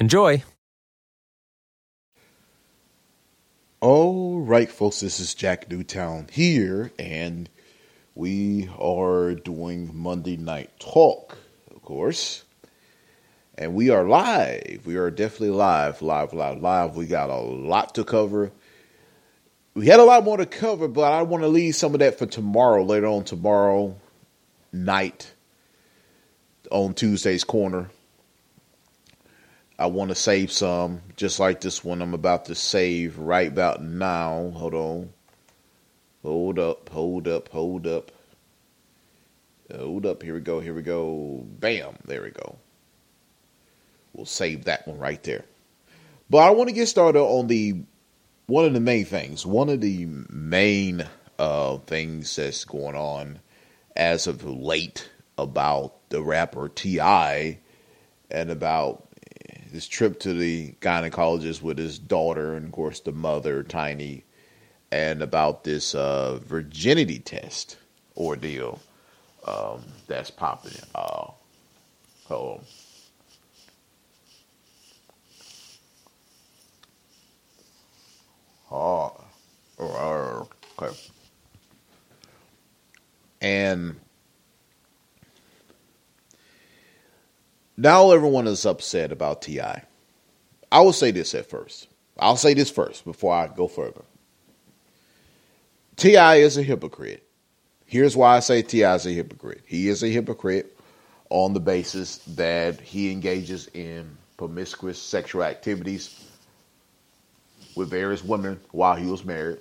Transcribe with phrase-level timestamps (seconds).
[0.00, 0.44] Enjoy.
[3.80, 7.48] All right, folks, this is Jack Newtown here, and
[8.14, 11.36] we are doing Monday Night Talk,
[11.74, 12.44] of course.
[13.56, 14.82] And we are live.
[14.86, 16.94] We are definitely live, live, live, live.
[16.94, 18.52] We got a lot to cover.
[19.74, 22.20] We had a lot more to cover, but I want to leave some of that
[22.20, 23.96] for tomorrow, later on tomorrow
[24.72, 25.34] night
[26.70, 27.90] on Tuesday's Corner.
[29.78, 33.82] I want to save some, just like this one I'm about to save right about
[33.82, 34.50] now.
[34.56, 35.10] Hold on.
[36.24, 38.10] Hold up, hold up, hold up.
[39.74, 40.22] Hold up.
[40.22, 41.44] Here we go, here we go.
[41.60, 41.96] Bam.
[42.04, 42.56] There we go.
[44.12, 45.44] We'll save that one right there.
[46.28, 47.82] But I want to get started on the
[48.46, 49.46] one of the main things.
[49.46, 51.06] One of the main
[51.38, 53.38] uh, things that's going on
[53.94, 57.58] as of late about the rapper T.I.
[58.30, 59.07] and about
[59.70, 64.24] his trip to the gynecologist with his daughter and of course the mother Tiny
[64.90, 67.76] and about this uh, virginity test
[68.16, 68.80] ordeal
[69.46, 70.72] um, that's popping.
[70.94, 71.28] Uh,
[72.26, 72.64] hold.
[78.70, 80.48] Oh,
[80.78, 80.96] okay.
[83.40, 83.96] And
[87.78, 89.84] now everyone is upset about T.I.
[90.72, 91.86] I will say this at first.
[92.18, 94.02] I'll say this first before I go further.
[95.96, 96.36] T.I.
[96.36, 97.22] is a hypocrite.
[97.86, 98.96] Here's why I say T.I.
[98.96, 99.62] is a hypocrite.
[99.64, 100.76] He is a hypocrite
[101.30, 106.24] on the basis that he engages in promiscuous sexual activities
[107.76, 109.58] with various women while he was married.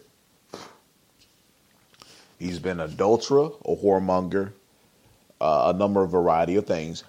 [2.40, 4.54] He's been adulterer, a whoremonger,
[5.40, 7.04] uh, a number of variety of things.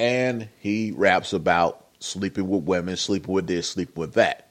[0.00, 4.48] And he raps about sleeping with women, sleeping with this, sleeping with that.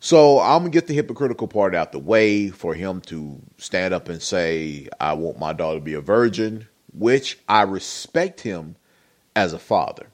[0.00, 4.10] So I'm gonna get the hypocritical part out the way for him to stand up
[4.10, 8.76] and say, I want my daughter to be a virgin, which I respect him
[9.34, 10.08] as a father.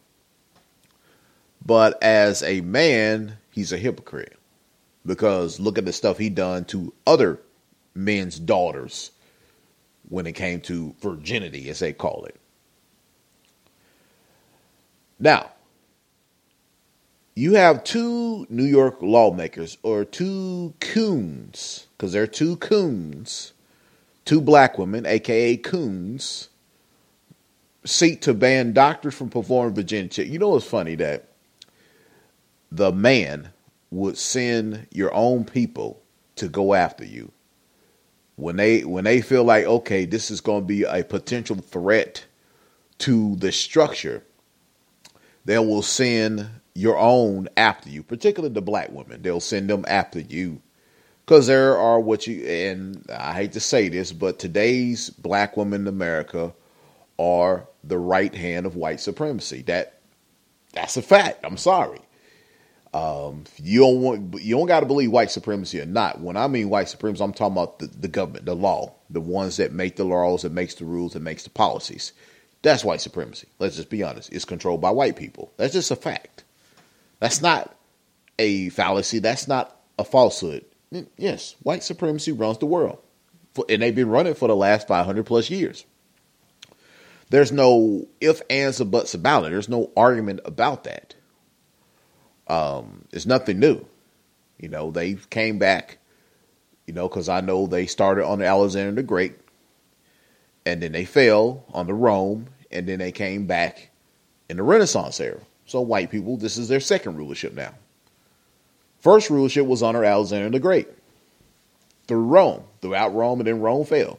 [1.64, 4.38] But as a man, he's a hypocrite.
[5.04, 7.40] Because look at the stuff he done to other
[7.96, 9.10] men's daughters
[10.08, 12.36] when it came to virginity, as they call it.
[15.18, 15.52] Now,
[17.34, 23.52] you have two New York lawmakers, or two coons, because they're two coons,
[24.24, 26.48] two black women, aka coons,
[27.84, 30.26] seek to ban doctors from performing virginity.
[30.26, 31.28] You know what's funny that
[32.70, 33.50] the man
[33.90, 36.02] would send your own people
[36.36, 37.32] to go after you
[38.36, 42.24] when they when they feel like okay this is going to be a potential threat
[42.98, 44.22] to the structure
[45.46, 49.22] they will send your own after you particularly the black women.
[49.22, 50.60] They'll send them after you.
[51.24, 55.82] Because there are what you and i hate to say this but today's black women
[55.82, 56.52] in america
[57.18, 59.62] are the right hand of white supremacy.
[59.62, 60.00] That
[60.72, 61.44] that's a fact.
[61.44, 62.00] I'm sorry.
[62.92, 66.20] Um, you don't want you don't got to believe white supremacy or not.
[66.20, 69.56] When I mean white supremacy, I'm talking about the, the government, the law, the ones
[69.58, 72.12] that make the laws, that makes the rules, that makes the policies.
[72.66, 73.46] That's white supremacy.
[73.60, 74.32] Let's just be honest.
[74.32, 75.52] It's controlled by white people.
[75.56, 76.42] That's just a fact.
[77.20, 77.72] That's not
[78.40, 79.20] a fallacy.
[79.20, 80.64] That's not a falsehood.
[81.16, 82.98] Yes, white supremacy runs the world,
[83.68, 85.84] and they've been running for the last 500 plus years.
[87.30, 89.50] There's no if, ands, or buts about it.
[89.50, 91.14] There's no argument about that.
[92.48, 93.86] Um, it's nothing new.
[94.58, 95.98] You know, they came back,
[96.84, 99.36] you know, because I know they started on Alexander the Great,
[100.64, 103.90] and then they fell on the Rome, and then they came back
[104.48, 105.40] in the Renaissance era.
[105.66, 107.74] So white people, this is their second rulership now.
[109.00, 110.88] First rulership was under Alexander the Great
[112.06, 114.18] through Rome, throughout Rome, and then Rome fell.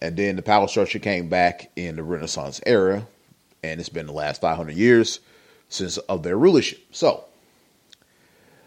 [0.00, 3.06] And then the power structure came back in the Renaissance era,
[3.62, 5.20] and it's been the last 500 years
[5.68, 6.82] since of their rulership.
[6.90, 7.24] So,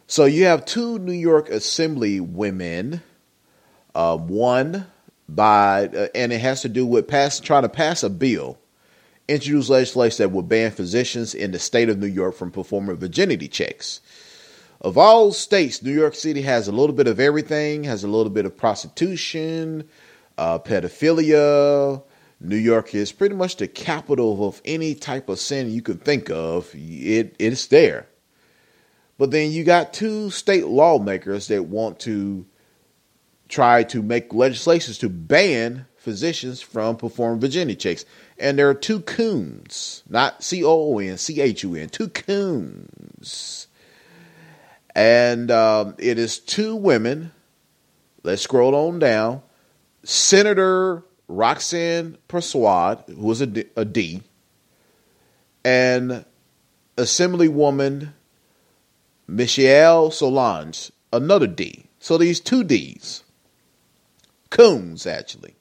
[0.08, 3.02] so you have two New York Assembly women,
[3.94, 4.88] uh, one
[5.28, 8.58] by, uh, and it has to do with pass, trying to pass a bill,
[9.28, 13.48] introduce legislation that would ban physicians in the state of New York from performing virginity
[13.48, 14.02] checks.
[14.82, 18.30] Of all states, New York City has a little bit of everything, has a little
[18.30, 19.90] bit of prostitution,
[20.38, 22.04] uh, pedophilia.
[22.42, 26.30] New York is pretty much the capital of any type of sin you can think
[26.30, 26.70] of.
[26.76, 28.08] It it's there.
[29.18, 32.46] But then you got two state lawmakers that want to
[33.50, 38.06] try to make legislations to ban physicians from performing virginity checks.
[38.38, 42.10] And there are two coons, not C O O N, C H U N, two
[42.10, 43.68] coons.
[44.94, 47.32] And um, it is two women.
[48.24, 49.42] Let's scroll on down.
[50.04, 54.22] Senator Roxanne Persaud, who was a D, a D
[55.66, 56.24] and
[56.96, 58.14] Assemblywoman
[59.28, 61.88] Michelle Solange, another D.
[62.00, 63.24] So these two D's,
[64.56, 65.56] coons actually.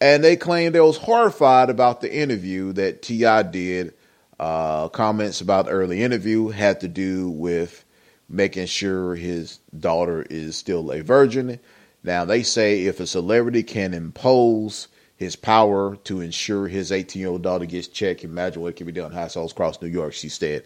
[0.00, 3.42] And they claimed they was horrified about the interview that T.I.
[3.44, 3.94] did.
[4.40, 7.84] Uh, comments about the early interview had to do with
[8.28, 11.60] making sure his daughter is still a virgin.
[12.02, 17.28] Now, they say if a celebrity can impose his power to ensure his 18 year
[17.28, 20.28] old daughter gets checked, imagine what can be done in households across New York, she
[20.28, 20.64] said.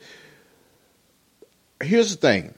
[1.82, 2.55] Here's the thing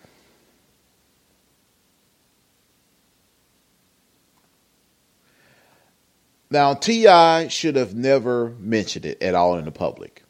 [6.50, 7.48] Now, T.I.
[7.48, 10.22] should have never mentioned it at all in the public,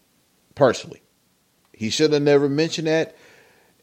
[0.54, 1.02] personally.
[1.72, 3.16] He should have never mentioned that.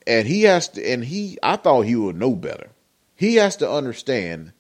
[0.06, 2.70] And he has to, and he, I thought he would know better.
[3.16, 4.52] He has to understand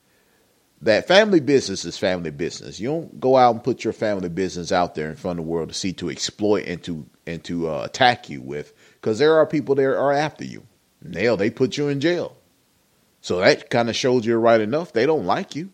[0.82, 2.80] that family business is family business.
[2.80, 5.52] You don't go out and put your family business out there in front of the
[5.52, 9.36] world to see to exploit and to and to uh, attack you with, because there
[9.36, 10.64] are people there are after you.
[11.02, 12.38] Nail, they put you in jail.
[13.22, 14.94] So that kind of shows you're right enough.
[14.94, 15.72] They don't like you.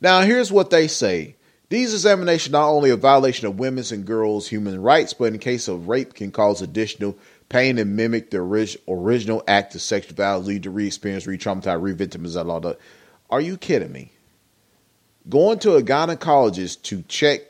[0.00, 1.36] Now, here's what they say.
[1.70, 5.68] These examinations not only a violation of women's and girls' human rights, but in case
[5.68, 7.16] of rape can cause additional
[7.48, 12.36] pain and mimic the orig- original act of sexual violence, lead to re-experience, re-traumatize, re-victimize,
[12.36, 12.78] all that.
[13.28, 14.12] Are you kidding me?
[15.28, 17.42] Going to a gynecologist to check,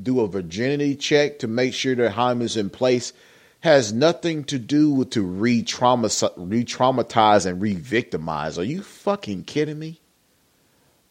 [0.00, 3.12] do a virginity check to make sure their hymen is in place
[3.60, 8.58] has nothing to do with to re-traumatize, re-traumatize and re-victimize.
[8.58, 10.01] Are you fucking kidding me?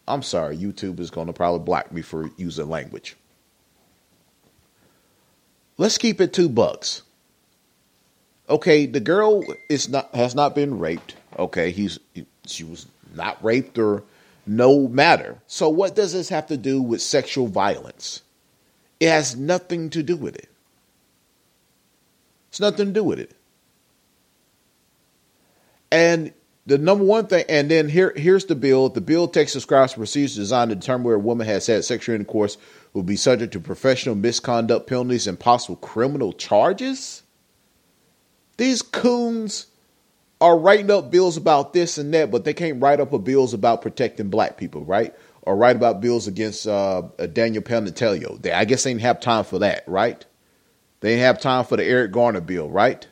[0.07, 3.15] I'm sorry, YouTube is going to probably block me for using language.
[5.77, 7.03] Let's keep it two bucks.
[8.49, 11.15] Okay, the girl is not has not been raped.
[11.39, 11.99] Okay, he's
[12.45, 14.03] she was not raped or
[14.45, 15.39] no matter.
[15.47, 18.21] So what does this have to do with sexual violence?
[18.99, 20.49] It has nothing to do with it.
[22.49, 23.31] It's nothing to do with it.
[25.91, 26.33] And
[26.65, 28.89] the number one thing, and then here here's the bill.
[28.89, 32.57] The bill text describes procedures designed to determine where a woman has had sexual intercourse
[32.93, 37.23] will be subject to professional misconduct penalties and possible criminal charges.
[38.57, 39.67] These coons
[40.39, 43.53] are writing up bills about this and that, but they can't write up a bills
[43.53, 45.15] about protecting black people, right?
[45.43, 47.03] Or write about bills against uh,
[47.33, 48.39] Daniel Pantaleo.
[48.41, 50.23] They, I guess they didn't have time for that, right?
[50.99, 53.07] They didn't have time for the Eric Garner bill, right?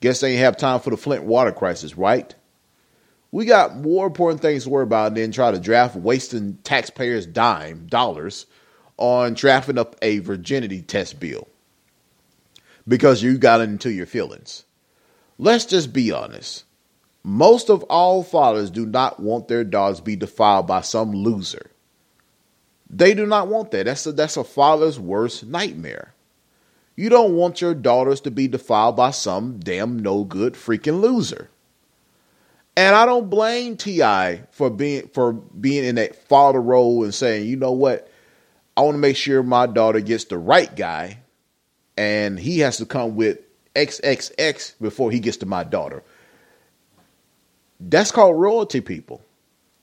[0.00, 2.34] Guess they didn't have time for the Flint water crisis, right?
[3.30, 7.86] We got more important things to worry about than try to draft wasting taxpayers' dime
[7.86, 8.46] dollars
[8.96, 11.46] on drafting up a virginity test bill
[12.86, 14.64] because you got into your feelings.
[15.36, 16.64] Let's just be honest.
[17.22, 21.70] Most of all fathers do not want their daughters be defiled by some loser.
[22.88, 23.84] They do not want that.
[23.84, 26.14] That's a, that's a father's worst nightmare.
[26.96, 31.50] You don't want your daughters to be defiled by some damn no good freaking loser.
[32.78, 34.44] And I don't blame T.I.
[34.52, 38.08] for being for being in that father role and saying, you know what,
[38.76, 41.18] I want to make sure my daughter gets the right guy,
[41.96, 43.40] and he has to come with
[43.74, 46.04] XXX before he gets to my daughter.
[47.80, 49.22] That's called royalty people.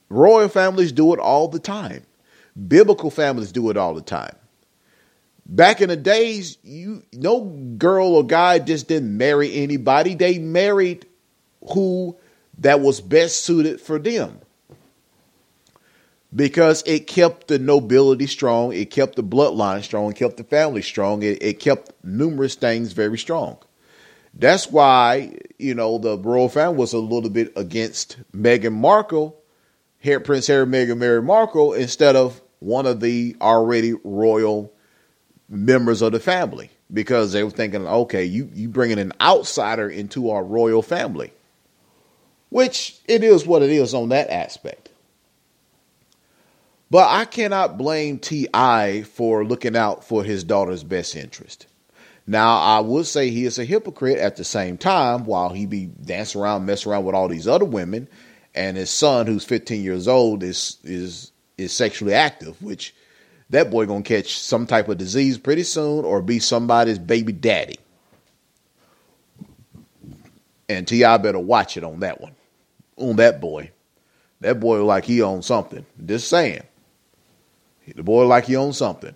[0.08, 2.06] Royal families do it all the time.
[2.66, 4.36] Biblical families do it all the time.
[5.44, 7.42] Back in the days, you no
[7.76, 10.14] girl or guy just didn't marry anybody.
[10.14, 11.04] They married
[11.74, 12.16] who
[12.58, 14.40] that was best suited for them.
[16.34, 20.82] because it kept the nobility strong, it kept the bloodline strong, it kept the family
[20.82, 23.58] strong, it, it kept numerous things very strong.
[24.34, 29.40] That's why, you know, the royal family was a little bit against Meghan Markle,
[30.02, 34.72] Prince Harry, Meghan, Mary Markle, instead of one of the already royal
[35.48, 40.30] members of the family because they were thinking, okay, you you bringing an outsider into
[40.30, 41.32] our royal family,
[42.56, 44.88] which it is what it is on that aspect.
[46.90, 49.02] But I cannot blame T.I.
[49.02, 51.66] for looking out for his daughter's best interest.
[52.26, 55.84] Now, I would say he is a hypocrite at the same time while he be
[55.84, 58.08] dancing around, messing around with all these other women,
[58.54, 62.94] and his son, who's 15 years old, is is is sexually active, which
[63.50, 67.76] that boy gonna catch some type of disease pretty soon or be somebody's baby daddy.
[70.70, 71.18] And T.I.
[71.18, 72.32] better watch it on that one.
[72.96, 73.70] On that boy.
[74.40, 75.84] That boy like he owns something.
[76.04, 76.62] Just saying.
[77.94, 79.14] The boy like he owns something.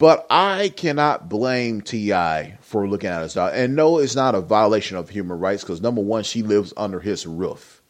[0.00, 2.56] But I cannot blame T.I.
[2.62, 3.54] for looking at his daughter.
[3.54, 7.00] And no, it's not a violation of human rights because number one, she lives under
[7.00, 7.82] his roof.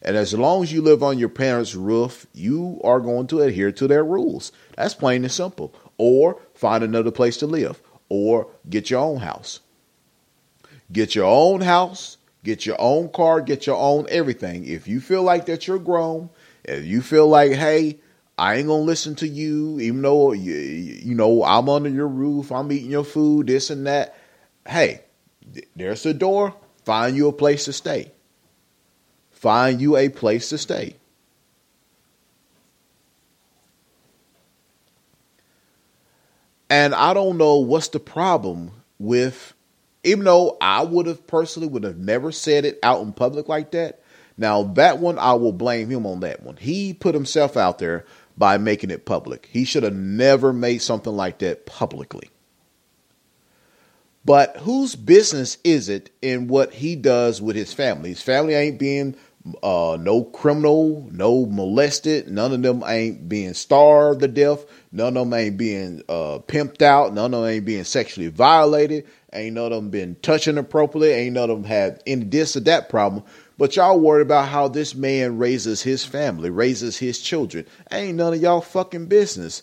[0.00, 3.70] And as long as you live on your parents' roof, you are going to adhere
[3.72, 4.50] to their rules.
[4.76, 5.74] That's plain and simple.
[5.98, 7.82] Or find another place to live.
[8.08, 9.60] Or get your own house.
[10.92, 14.66] Get your own house, get your own car, get your own everything.
[14.66, 16.28] If you feel like that you're grown,
[16.64, 17.98] if you feel like, hey,
[18.36, 22.52] I ain't gonna listen to you, even though you, you know I'm under your roof,
[22.52, 24.16] I'm eating your food, this and that.
[24.68, 25.02] Hey,
[25.74, 26.54] there's the door.
[26.84, 28.12] Find you a place to stay.
[29.30, 30.96] Find you a place to stay.
[36.68, 39.52] And I don't know what's the problem with,
[40.04, 43.70] even though I would have personally would have never said it out in public like
[43.72, 44.00] that.
[44.36, 46.56] Now that one I will blame him on that one.
[46.56, 48.04] He put himself out there
[48.36, 49.48] by making it public.
[49.50, 52.30] He should have never made something like that publicly.
[54.24, 58.10] But whose business is it in what he does with his family?
[58.10, 59.16] His family ain't being
[59.62, 62.30] uh, no criminal, no molested.
[62.30, 64.64] None of them ain't being starved to death.
[64.92, 67.12] None of them ain't being uh, pimped out.
[67.12, 69.06] None of them ain't being sexually violated.
[69.34, 71.10] Ain't none of them been touching appropriately.
[71.10, 73.24] Ain't none of them had any this or that problem.
[73.56, 77.66] But y'all worried about how this man raises his family, raises his children.
[77.90, 79.62] Ain't none of y'all fucking business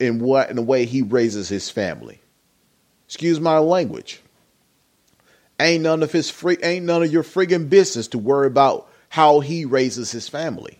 [0.00, 2.20] in what in the way he raises his family.
[3.06, 4.20] Excuse my language.
[5.60, 9.40] Ain't none of his free ain't none of your friggin' business to worry about how
[9.40, 10.78] he raises his family.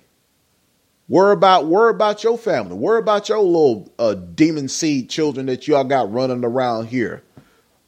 [1.09, 2.75] Worry about worry about your family.
[2.75, 7.23] Worry about your little uh, demon seed children that y'all got running around here,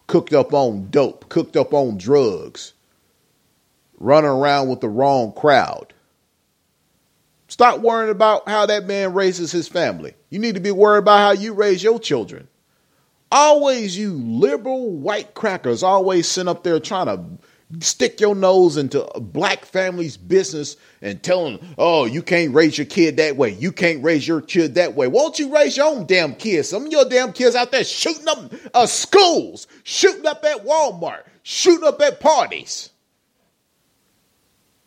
[0.06, 2.72] cooked up on dope, cooked up on drugs,
[3.98, 5.92] running around with the wrong crowd.
[7.48, 10.14] Stop worrying about how that man raises his family.
[10.30, 12.48] You need to be worried about how you raise your children.
[13.30, 17.24] Always you liberal white crackers always sit up there trying to
[17.80, 22.78] stick your nose into a black family's business and tell them, oh, you can't raise
[22.78, 23.50] your kid that way.
[23.50, 25.08] You can't raise your kid that way.
[25.08, 26.68] Won't you raise your own damn kids?
[26.68, 31.24] Some of your damn kids out there shooting up uh, schools, shooting up at Walmart,
[31.42, 32.90] shooting up at parties.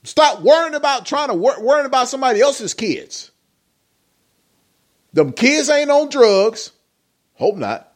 [0.03, 3.31] Stop worrying about trying to wor- worrying about somebody else's kids.
[5.11, 6.71] Them kids ain't on drugs.
[7.33, 7.93] Hope not.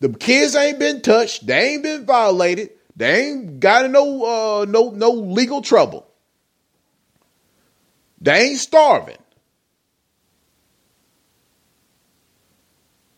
[0.00, 1.46] Them kids ain't been touched.
[1.46, 2.70] They ain't been violated.
[2.96, 6.06] They ain't got no uh, no no legal trouble.
[8.20, 9.18] They ain't starving.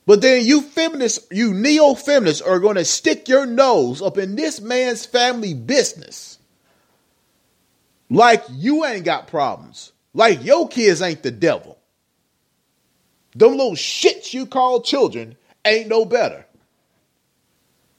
[0.07, 4.37] But then you feminists, you neo feminists, are going to stick your nose up in
[4.37, 6.39] this man's family business.
[8.09, 9.93] Like you ain't got problems.
[10.15, 11.77] Like your kids ain't the devil.
[13.35, 16.46] Them little shits you call children ain't no better.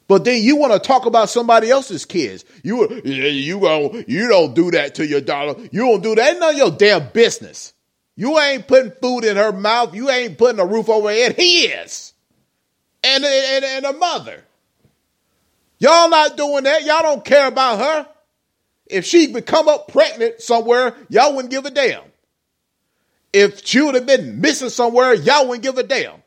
[0.08, 2.46] But then you want to talk about somebody else's kids.
[2.64, 5.62] You you go you don't do that to your daughter.
[5.72, 6.32] You don't do that.
[6.32, 7.74] Ain't none of your damn business.
[8.16, 9.94] You ain't putting food in her mouth.
[9.94, 11.36] You ain't putting a roof over her head.
[11.36, 12.14] He is.
[13.04, 14.44] And, and, and a mother.
[15.78, 16.84] Y'all not doing that.
[16.84, 18.08] Y'all don't care about her.
[18.88, 22.04] If she become up pregnant somewhere, y'all wouldn't give a damn.
[23.32, 26.24] If she would have been missing somewhere, y'all wouldn't give a damn.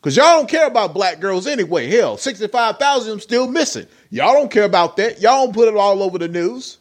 [0.00, 1.86] Because y'all don't care about black girls anyway.
[1.88, 3.86] Hell, 65,000 of them still missing.
[4.08, 5.20] Y'all don't care about that.
[5.20, 6.78] Y'all don't put it all over the news.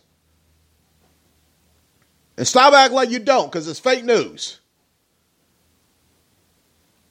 [2.38, 4.61] And stop acting like you don't, because it's fake news.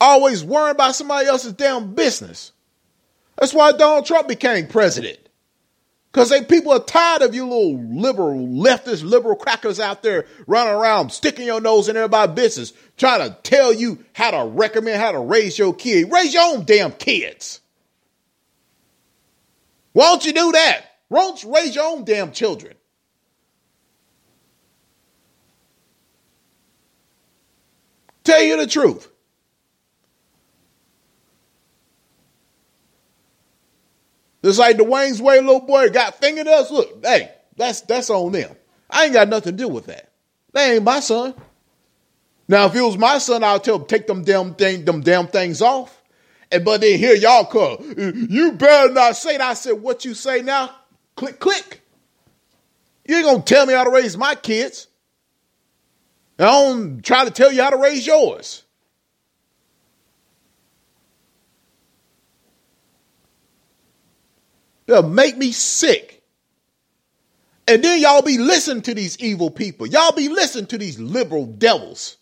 [0.01, 2.53] Always worrying about somebody else's damn business.
[3.37, 5.19] That's why Donald Trump became president.
[6.11, 10.73] Because they people are tired of you little liberal, leftist, liberal crackers out there running
[10.73, 15.11] around, sticking your nose in everybody's business, trying to tell you how to recommend how
[15.11, 16.11] to raise your kid.
[16.11, 17.61] Raise your own damn kids.
[19.93, 20.85] Why don't you do that?
[21.09, 22.73] Why don't you raise your own damn children?
[28.23, 29.11] Tell you the truth.
[34.43, 36.71] Just like Dwyane Wade's little boy got fingered us.
[36.71, 38.55] Look, hey, that's that's on them.
[38.89, 40.11] I ain't got nothing to do with that.
[40.53, 41.33] They ain't my son.
[42.47, 45.27] Now, if it was my son, I'll tell him take them damn thing, them damn
[45.27, 46.01] things off.
[46.51, 47.77] And but then here y'all come.
[48.29, 49.51] You better not say that.
[49.51, 50.71] I said, what you say now?
[51.15, 51.81] Click, click.
[53.05, 54.87] You ain't gonna tell me how to raise my kids.
[56.39, 58.63] I don't try to tell you how to raise yours.
[64.89, 66.23] They'll make me sick.
[67.67, 69.85] And then y'all be listening to these evil people.
[69.85, 72.17] Y'all be listening to these liberal devils.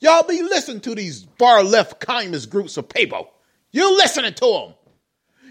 [0.00, 3.30] Y'all be listening to these far left kindness groups of people.
[3.72, 4.74] You're listening to them.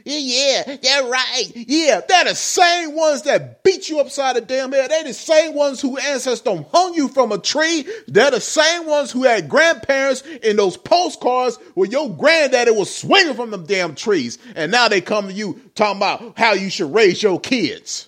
[0.09, 1.51] Yeah, they're right.
[1.53, 4.89] Yeah, they're the same ones that beat you upside the damn head.
[4.89, 7.85] They're the same ones who ancestors hung you from a tree.
[8.07, 13.35] They're the same ones who had grandparents in those postcards where your granddaddy was swinging
[13.35, 14.37] from them damn trees.
[14.55, 18.07] And now they come to you talking about how you should raise your kids.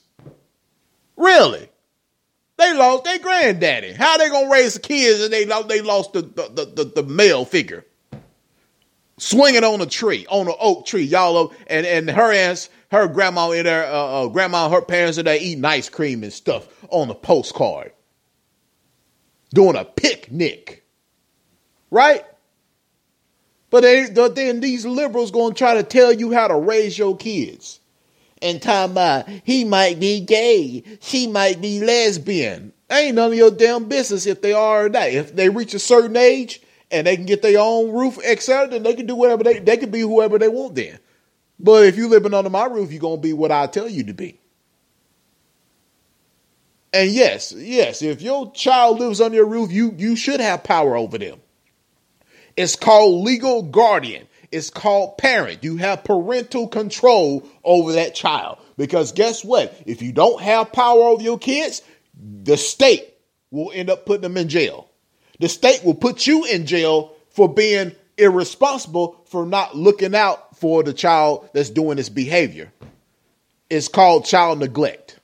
[1.18, 1.68] Really?
[2.58, 3.94] They lost their granddaddy.
[3.94, 7.04] How they gonna raise the kids and they lost they lost the the, the, the
[7.04, 7.86] male figure?
[9.20, 11.54] Swinging on a tree, on an oak tree, y'all.
[11.68, 15.38] And and her ass, her grandma in there, uh, uh, grandma, her parents in there
[15.40, 17.92] eating ice cream and stuff on a postcard,
[19.54, 20.84] doing a picnic,
[21.92, 22.26] right?
[23.70, 27.80] But they, then these liberals gonna try to tell you how to raise your kids,
[28.42, 32.74] and talking about he might be gay, she might be lesbian.
[32.92, 35.10] Ain't none of your damn business if they are or not.
[35.10, 36.60] If they reach a certain age,
[36.92, 39.78] and they can get their own roof, etc., then they can do whatever they they
[39.78, 41.00] can be whoever they want then.
[41.60, 44.14] But if you living under my roof, you're gonna be what I tell you to
[44.14, 44.40] be.
[46.92, 50.96] And yes, yes, if your child lives under your roof, you you should have power
[50.96, 51.40] over them.
[52.58, 54.28] It's called legal guardian.
[54.52, 55.64] It's called parent.
[55.64, 58.58] You have parental control over that child.
[58.78, 59.80] Because guess what?
[59.86, 61.84] If you don't have power over your kids,
[62.16, 63.14] the state
[63.52, 64.89] will end up putting them in jail.
[65.40, 70.84] The state will put you in jail for being irresponsible for not looking out for
[70.84, 72.72] the child that's doing this behavior.
[73.70, 75.20] It's called child neglect.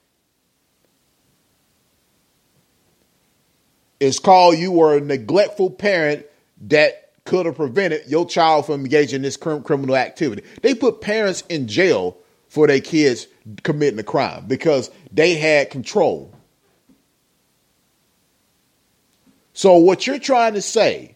[3.99, 6.25] It's called you were a neglectful parent
[6.67, 10.43] that could have prevented your child from engaging in this criminal activity.
[10.61, 13.27] They put parents in jail for their kids
[13.63, 16.31] committing a crime because they had control.
[19.55, 21.15] So what you're trying to say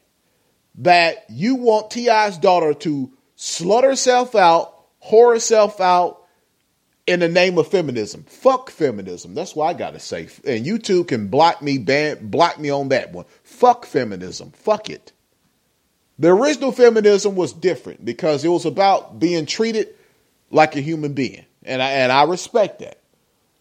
[0.76, 4.74] that you want T.I.'s daughter to slut herself out,
[5.04, 6.26] whore herself out
[7.06, 8.24] in the name of feminism.
[8.24, 9.34] Fuck feminism.
[9.36, 10.30] That's what I gotta say.
[10.46, 13.26] And you two can block me, ban, block me on that one.
[13.44, 14.52] Fuck feminism.
[14.52, 15.12] Fuck it.
[16.18, 19.90] The original feminism was different because it was about being treated
[20.50, 21.46] like a human being.
[21.64, 23.02] And I, and I respect that.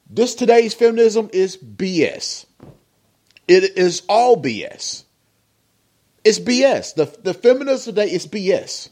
[0.09, 2.47] This today's feminism is BS.
[3.49, 5.05] It is all BS.
[6.23, 6.95] It's BS.
[6.95, 8.91] The the feminists today is BS.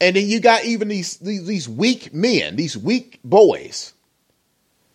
[0.00, 3.92] And then you got even these, these these weak men, these weak boys,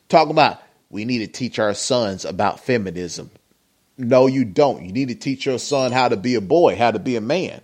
[0.09, 3.31] talking about we need to teach our sons about feminism.
[3.97, 4.83] No, you don't.
[4.85, 7.21] You need to teach your son how to be a boy, how to be a
[7.21, 7.61] man.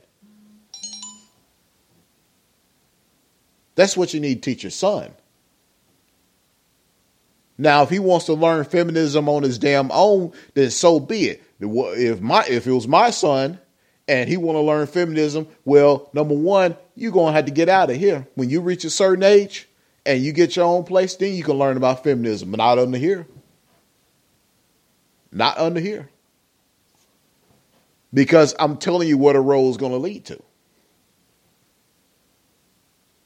[3.76, 5.12] That's what you need to teach your son.
[7.58, 11.44] Now, if he wants to learn feminism on his damn own, then so be it.
[11.60, 13.60] If my if it was my son
[14.08, 17.90] and he want to learn feminism, well, number one, you're gonna have to get out
[17.90, 18.28] of here.
[18.36, 19.68] When you reach a certain age
[20.06, 22.98] and you get your own place, then you can learn about feminism, but not under
[22.98, 23.26] here.
[25.32, 26.10] Not under here.
[28.14, 30.42] Because I'm telling you what a role is gonna lead to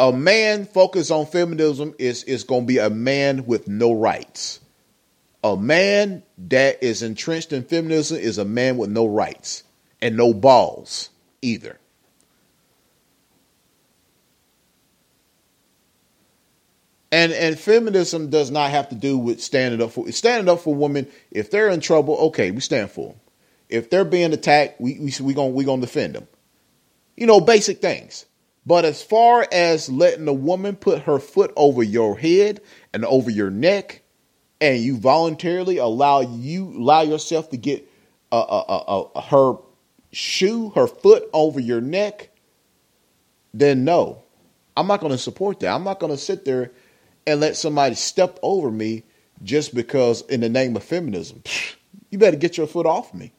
[0.01, 4.59] a man focused on feminism is, is going to be a man with no rights.
[5.43, 9.63] A man that is entrenched in feminism is a man with no rights
[10.01, 11.11] and no balls
[11.43, 11.77] either.
[17.11, 20.73] And and feminism does not have to do with standing up for standing up for
[20.73, 21.07] women.
[21.29, 23.19] If they're in trouble, okay, we stand for them.
[23.69, 26.27] If they're being attacked, we we we gonna we gonna defend them.
[27.17, 28.25] You know, basic things.
[28.65, 32.61] But as far as letting a woman put her foot over your head
[32.93, 34.03] and over your neck,
[34.59, 37.89] and you voluntarily allow you allow yourself to get
[38.31, 39.55] uh, uh, uh, her
[40.11, 42.29] shoe, her foot over your neck,
[43.53, 44.23] then no,
[44.77, 45.73] I'm not going to support that.
[45.73, 46.71] I'm not going to sit there
[47.25, 49.03] and let somebody step over me
[49.43, 51.43] just because in the name of feminism.
[52.09, 53.31] You better get your foot off me.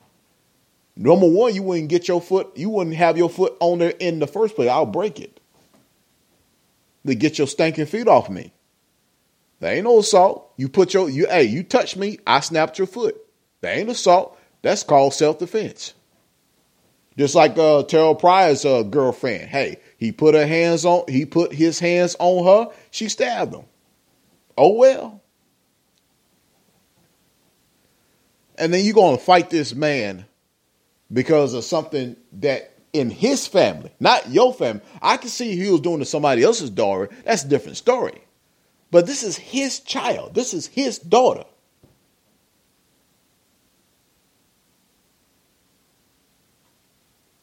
[0.96, 4.18] Number one, you wouldn't get your foot, you wouldn't have your foot on there in
[4.18, 4.68] the first place.
[4.68, 5.40] I'll break it.
[7.06, 8.52] To get your stinking feet off me.
[9.60, 10.52] That ain't no assault.
[10.56, 13.16] You put your you hey, you touch me, I snapped your foot.
[13.60, 14.38] That ain't assault.
[14.60, 15.94] That's called self-defense.
[17.16, 19.48] Just like uh Terrelle Pryor's uh, girlfriend.
[19.48, 23.64] Hey, he put her hands on he put his hands on her, she stabbed him.
[24.58, 25.20] Oh well.
[28.58, 30.26] And then you're gonna fight this man
[31.12, 34.82] because of something that in his family, not your family.
[35.00, 37.08] I can see he was doing to somebody else's daughter.
[37.24, 38.22] That's a different story.
[38.90, 40.34] But this is his child.
[40.34, 41.44] This is his daughter.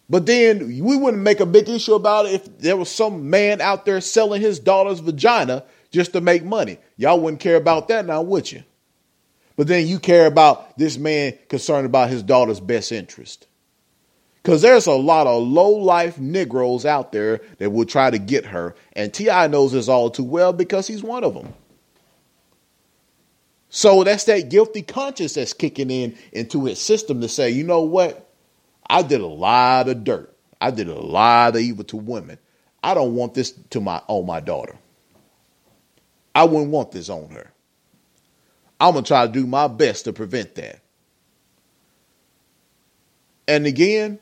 [0.10, 3.62] But then we wouldn't make a big issue about it if there was some man
[3.62, 6.79] out there selling his daughter's vagina just to make money.
[6.97, 8.63] Y'all wouldn't care about that now, would you?
[9.55, 13.45] But then you care about this man concerned about his daughter's best interest.
[14.41, 18.45] Because there's a lot of low life Negroes out there that will try to get
[18.47, 18.75] her.
[18.93, 19.47] And T.I.
[19.47, 21.54] knows this all too well because he's one of them.
[23.69, 27.82] So that's that guilty conscience that's kicking in into his system to say, you know
[27.82, 28.28] what?
[28.89, 30.36] I did a lot of dirt.
[30.60, 32.39] I did a lot of evil to women.
[32.84, 34.75] I don't want this to my on my daughter.
[36.34, 37.52] I wouldn't want this on her.
[38.80, 40.80] I'm gonna try to do my best to prevent that.
[43.47, 44.19] And again,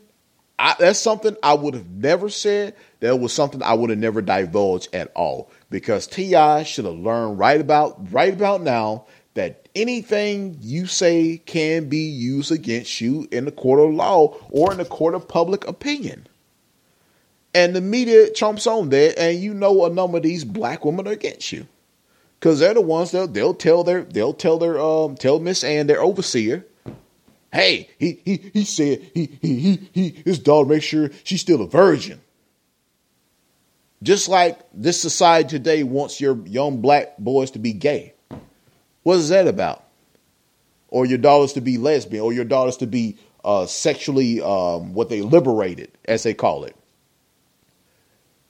[0.60, 2.76] I, that's something I would have never said.
[3.00, 7.38] That was something I would have never divulged at all because Ti should have learned
[7.38, 13.46] right about right about now that anything you say can be used against you in
[13.46, 16.28] the court of law or in the court of public opinion.
[17.54, 21.08] And the media chomps on that, and you know a number of these black women
[21.08, 21.68] are against you
[22.40, 25.88] because they're the ones that they'll tell their they'll tell their um tell Miss Ann
[25.88, 26.66] their overseer
[27.52, 31.62] Hey, he he he said he he he, he his daughter make sure she's still
[31.62, 32.22] a virgin.
[34.04, 38.14] Just like this society today wants your young black boys to be gay.
[39.04, 39.84] What is that about?
[40.90, 45.10] Or your daughters to be lesbian, or your daughters to be uh, sexually um, what
[45.10, 46.76] they liberated, as they call it.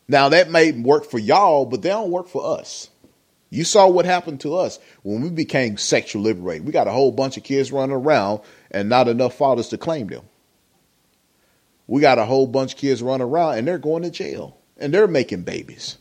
[0.07, 2.89] Now that may work for y'all, but they don't work for us.
[3.49, 6.65] You saw what happened to us when we became sexually liberated.
[6.65, 10.07] We got a whole bunch of kids running around and not enough fathers to claim
[10.07, 10.23] them.
[11.87, 14.93] We got a whole bunch of kids running around and they're going to jail and
[14.93, 15.97] they're making babies,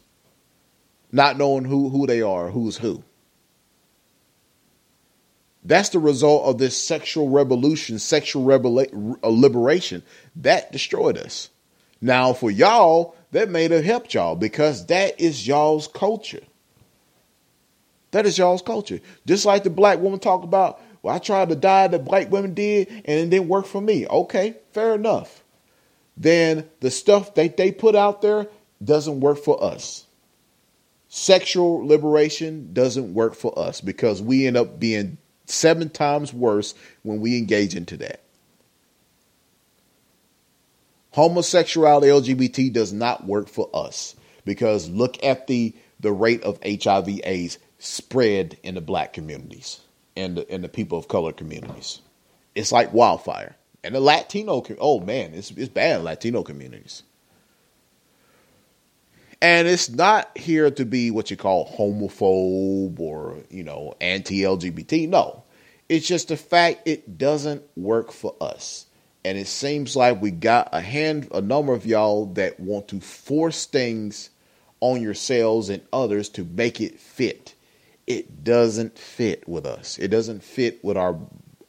[1.12, 3.02] not knowing who, who they are, who's who.
[5.64, 10.02] That's the result of this sexual revolution, sexual uh, liberation
[10.36, 11.50] that destroyed us.
[12.00, 16.42] Now, for y'all, that may have helped y'all because that is y'all's culture.
[18.12, 19.00] That is y'all's culture.
[19.26, 22.52] Just like the black woman talk about well, I tried to die that black women
[22.54, 24.08] did and it didn't work for me.
[24.08, 25.44] Okay, fair enough.
[26.16, 28.48] Then the stuff that they put out there
[28.82, 30.04] doesn't work for us.
[31.06, 37.20] Sexual liberation doesn't work for us because we end up being seven times worse when
[37.20, 38.22] we engage into that.
[41.12, 47.20] Homosexuality, LGBT does not work for us because look at the, the rate of HIV
[47.22, 49.82] AIDS spread in the black communities
[50.16, 52.00] and the, and the people of color communities.
[52.54, 53.56] It's like wildfire.
[53.84, 57.02] And the Latino, oh man, it's, it's bad in Latino communities.
[59.42, 65.08] And it's not here to be what you call homophobe or, you know, anti LGBT.
[65.08, 65.44] No,
[65.88, 68.86] it's just the fact it doesn't work for us.
[69.24, 73.00] And it seems like we got a hand, a number of y'all that want to
[73.00, 74.30] force things
[74.80, 77.54] on yourselves and others to make it fit
[78.06, 79.98] it doesn't fit with us.
[79.98, 81.18] It doesn't fit with our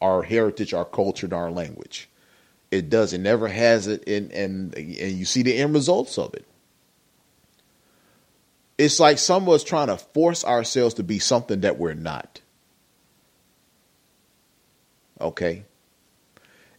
[0.02, 2.10] our heritage, our culture, and our language.
[2.70, 3.14] It does.
[3.14, 6.46] It never has it, and and and you see the end results of it.
[8.78, 12.42] It's like some of us trying to force ourselves to be something that we're not.
[15.20, 15.66] Okay.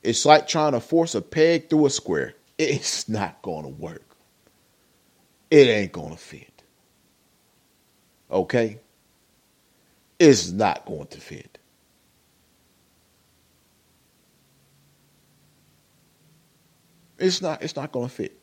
[0.02, 2.34] It's like trying to force a peg through a square.
[2.56, 4.04] It's not going to work.
[5.50, 6.62] It ain't going to fit.
[8.30, 8.78] Okay?
[10.18, 11.58] Is not going to fit.
[17.18, 18.38] It's not it's not going to fit.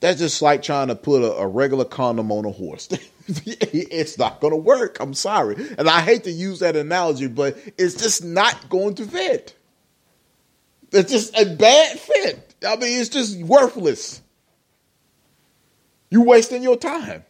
[0.00, 2.88] That's just like trying to put a, a regular condom on a horse.
[3.28, 4.98] it's not going to work.
[4.98, 5.54] I'm sorry.
[5.78, 9.56] And I hate to use that analogy, but it's just not going to fit.
[10.90, 12.54] It's just a bad fit.
[12.66, 14.20] I mean, it's just worthless.
[16.10, 17.24] You're wasting your time.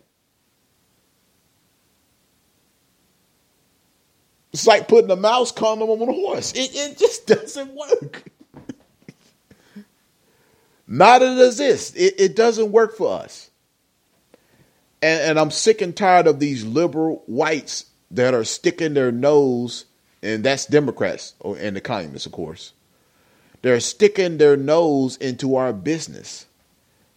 [4.52, 6.52] It's like putting a mouse condom on a horse.
[6.52, 8.24] It, it just doesn't work.
[10.86, 11.94] Not does this.
[11.94, 13.50] It, it doesn't work for us.
[15.00, 19.86] And, and I'm sick and tired of these liberal whites that are sticking their nose,
[20.22, 22.74] and that's Democrats and the communists, of course.
[23.62, 26.46] They're sticking their nose into our business.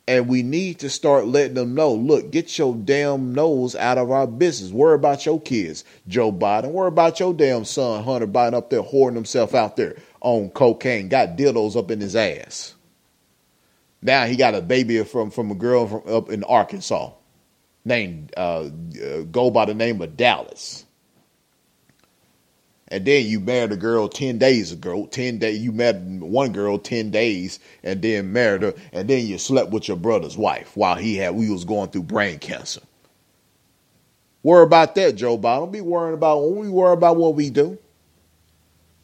[0.08, 4.12] And we need to start letting them know look, get your damn nose out of
[4.12, 4.72] our business.
[4.72, 6.72] Worry about your kids, Joe Biden.
[6.72, 11.10] Worry about your damn son, Hunter Biden, up there hoarding himself out there on cocaine,
[11.10, 12.76] got dildos up in his ass.
[14.02, 17.12] Now he got a baby from from a girl from up in Arkansas,
[17.84, 18.70] named uh,
[19.04, 20.85] uh, go by the name of Dallas.
[22.89, 25.08] And then you married a girl ten days ago.
[25.08, 29.39] Ten day you met one girl ten days, and then married her, and then you
[29.39, 32.82] slept with your brother's wife while he had we was going through brain cancer.
[34.43, 35.62] Worry about that, Joe Biden.
[35.62, 37.80] Don't be worrying about when we worry about what we do.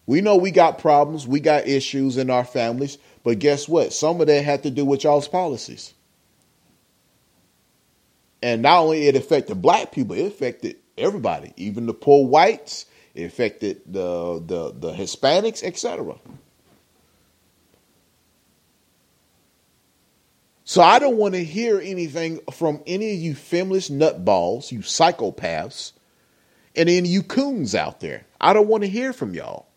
[0.06, 3.00] We know we got problems, we got issues in our families.
[3.24, 3.94] But guess what?
[3.94, 5.94] Some of that had to do with y'all's policies.
[8.44, 13.24] And not only it affected black people, it affected everybody, even the poor whites, it
[13.24, 16.16] affected the the, the Hispanics, etc.
[20.64, 25.92] So I don't want to hear anything from any of you feminist nutballs, you psychopaths,
[26.78, 28.26] and any you coons out there.
[28.40, 29.68] I don't want to hear from y'all.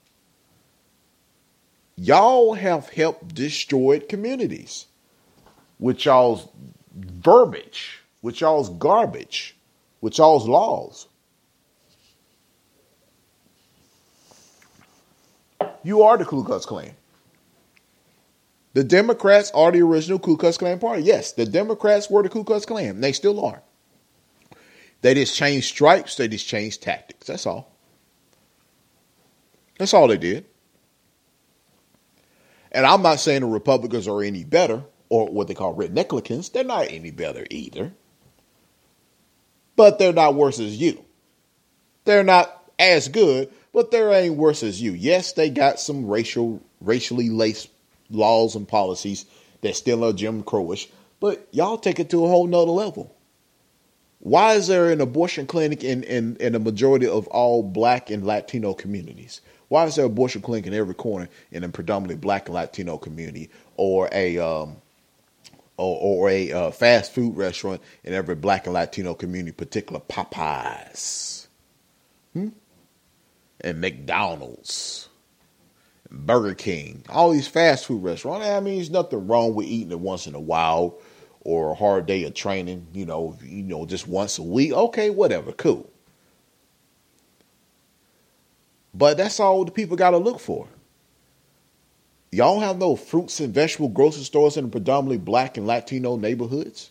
[1.96, 4.86] Y'all have helped destroy communities
[5.78, 6.48] with y'all's
[6.94, 9.56] verbiage, with y'all's garbage,
[10.00, 11.08] with y'all's laws.
[15.82, 16.94] You are the Ku Klux Klan.
[18.74, 21.02] The Democrats are the original Ku Klux Klan party.
[21.02, 23.00] Yes, the Democrats were the Ku Klux Klan.
[23.00, 23.62] They still are.
[25.02, 26.16] They just changed stripes.
[26.16, 27.26] They just changed tactics.
[27.26, 27.70] That's all.
[29.78, 30.46] That's all they did.
[32.72, 36.50] And I'm not saying the Republicans are any better or what they call rednecklicans.
[36.50, 37.92] They're not any better either.
[39.76, 41.04] But they're not worse as you.
[42.04, 44.92] They're not as good, but there ain't worse as you.
[44.92, 47.68] Yes, they got some racial, racially laced
[48.08, 49.26] laws and policies
[49.62, 50.88] that still are Jim Crowish,
[51.20, 53.14] but y'all take it to a whole nother level.
[54.20, 58.24] Why is there an abortion clinic in, in, in a majority of all black and
[58.24, 59.40] Latino communities?
[59.68, 62.96] Why is there a abortion clinic in every corner in a predominantly black and Latino
[62.96, 64.76] community, or a um,
[65.76, 71.48] or, or a uh, fast food restaurant in every black and Latino community, particular Popeyes,
[72.34, 72.50] hmm?
[73.64, 75.08] And McDonald's,
[76.10, 78.46] Burger King, all these fast food restaurants.
[78.46, 80.98] I mean, there's nothing wrong with eating it once in a while,
[81.40, 82.86] or a hard day of training.
[82.92, 84.72] You know, you know, just once a week.
[84.72, 85.90] Okay, whatever, cool.
[88.92, 90.68] But that's all the people got to look for.
[92.30, 96.90] Y'all have no fruits and vegetable grocery stores in predominantly black and Latino neighborhoods?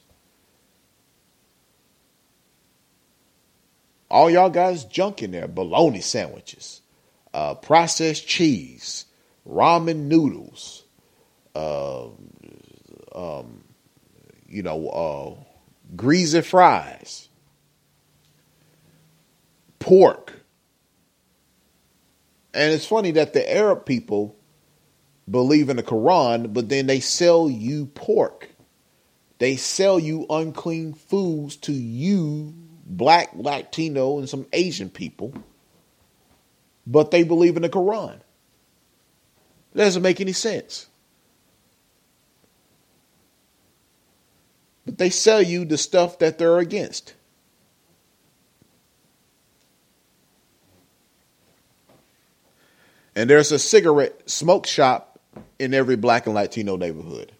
[4.13, 6.81] All y'all guys junk in there bologna sandwiches,
[7.33, 9.05] uh, processed cheese,
[9.49, 10.83] ramen noodles,
[11.55, 12.09] uh,
[13.15, 13.63] um,
[14.47, 15.43] you know, uh,
[15.95, 17.27] greasy fries,
[19.79, 20.33] pork,
[22.53, 24.35] and it's funny that the Arab people
[25.27, 28.49] believe in the Quran, but then they sell you pork.
[29.39, 32.53] They sell you unclean foods to you,
[32.97, 35.33] black, Latino, and some Asian people,
[36.85, 38.19] but they believe in the Quran.
[39.75, 40.87] Doesn't make any sense.
[44.85, 47.13] But they sell you the stuff that they're against.
[53.15, 55.19] And there's a cigarette smoke shop
[55.59, 57.31] in every black and Latino neighborhood.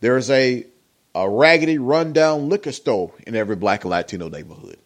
[0.00, 0.66] There's a,
[1.18, 4.78] a raggedy, rundown liquor store in every black and Latino neighborhood.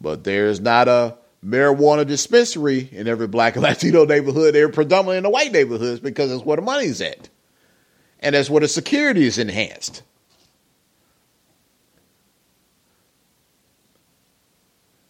[0.00, 4.54] But there's not a marijuana dispensary in every black and Latino neighborhood.
[4.54, 7.28] They're predominantly in the white neighborhoods because that's where the money's at.
[8.20, 10.04] And that's where the security is enhanced.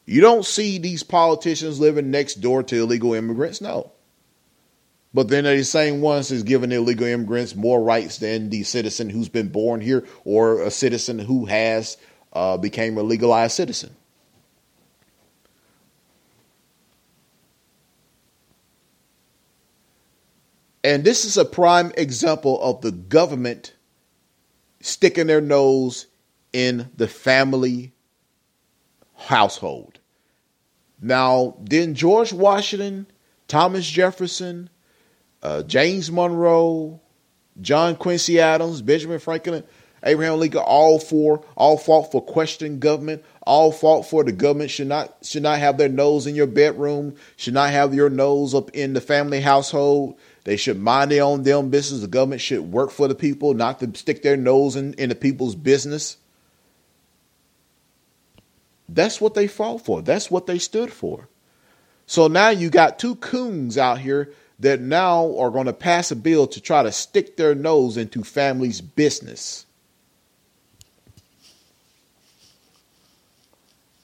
[0.06, 3.60] You don't see these politicians living next door to illegal immigrants.
[3.60, 3.92] No.
[5.16, 9.08] But then they're the same ones is giving illegal immigrants more rights than the citizen
[9.08, 11.96] who's been born here or a citizen who has
[12.34, 13.96] uh, became a legalized citizen.
[20.84, 23.74] And this is a prime example of the government
[24.82, 26.08] sticking their nose
[26.52, 27.94] in the family
[29.14, 29.98] household.
[31.00, 33.06] Now, didn't George Washington,
[33.48, 34.68] Thomas Jefferson,
[35.46, 37.00] uh, James Monroe,
[37.60, 39.62] John Quincy Adams, Benjamin Franklin,
[40.02, 44.88] Abraham Lincoln, all four, all fought for questioning government, all fought for the government should
[44.88, 48.70] not should not have their nose in your bedroom, should not have your nose up
[48.70, 50.18] in the family household.
[50.42, 52.00] They should mind their own damn business.
[52.00, 55.14] The government should work for the people, not to stick their nose in, in the
[55.14, 56.16] people's business.
[58.88, 60.02] That's what they fought for.
[60.02, 61.28] That's what they stood for.
[62.06, 66.16] So now you got two coons out here that now are going to pass a
[66.16, 69.66] bill to try to stick their nose into families' business.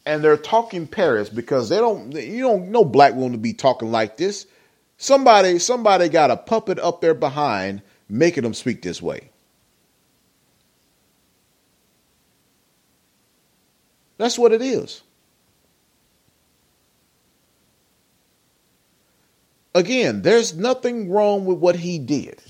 [0.05, 3.91] And they're talking Paris because they don't you don't know black women to be talking
[3.93, 4.47] like this.
[4.99, 9.31] Somebody, somebody got a puppet up there behind making them speak this way.
[14.19, 15.03] That's what it is.
[19.75, 22.41] Again, there's nothing wrong with what he did.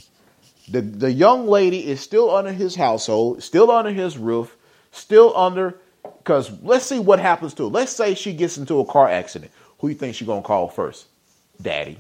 [0.69, 4.57] The, the young lady is still under his household, still under his roof,
[4.91, 5.77] still under,
[6.19, 7.69] because let's see what happens to her.
[7.69, 9.53] Let's say she gets into a car accident.
[9.79, 11.07] Who you think she's going to call first?
[11.61, 11.99] Daddy.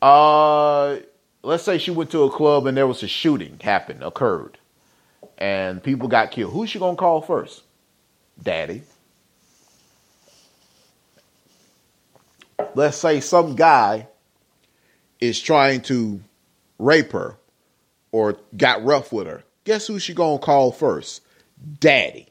[0.00, 0.98] Uh,
[1.42, 4.58] let's say she went to a club and there was a shooting happened, occurred,
[5.36, 6.52] and people got killed.
[6.52, 7.62] Who's she gonna call first?
[8.40, 8.82] Daddy.
[12.74, 14.08] Let's say some guy
[15.20, 16.20] is trying to
[16.78, 17.36] rape her
[18.12, 19.44] or got rough with her.
[19.64, 21.22] Guess who she gonna call first?
[21.80, 22.28] Daddy.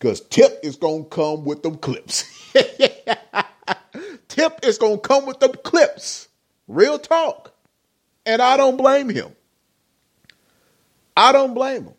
[0.00, 2.24] Cause Tip is gonna come with them clips.
[4.28, 6.28] Tip is to come with them clips.
[6.66, 7.54] Real talk.
[8.26, 9.34] And I don't blame him.
[11.16, 11.94] I don't blame him.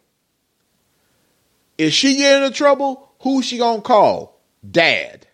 [1.78, 4.41] If she get into trouble, who's she to call?
[4.69, 5.28] Dad.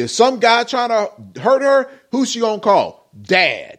[0.00, 3.08] If some guy trying to hurt her, who's she to call?
[3.20, 3.78] Dad.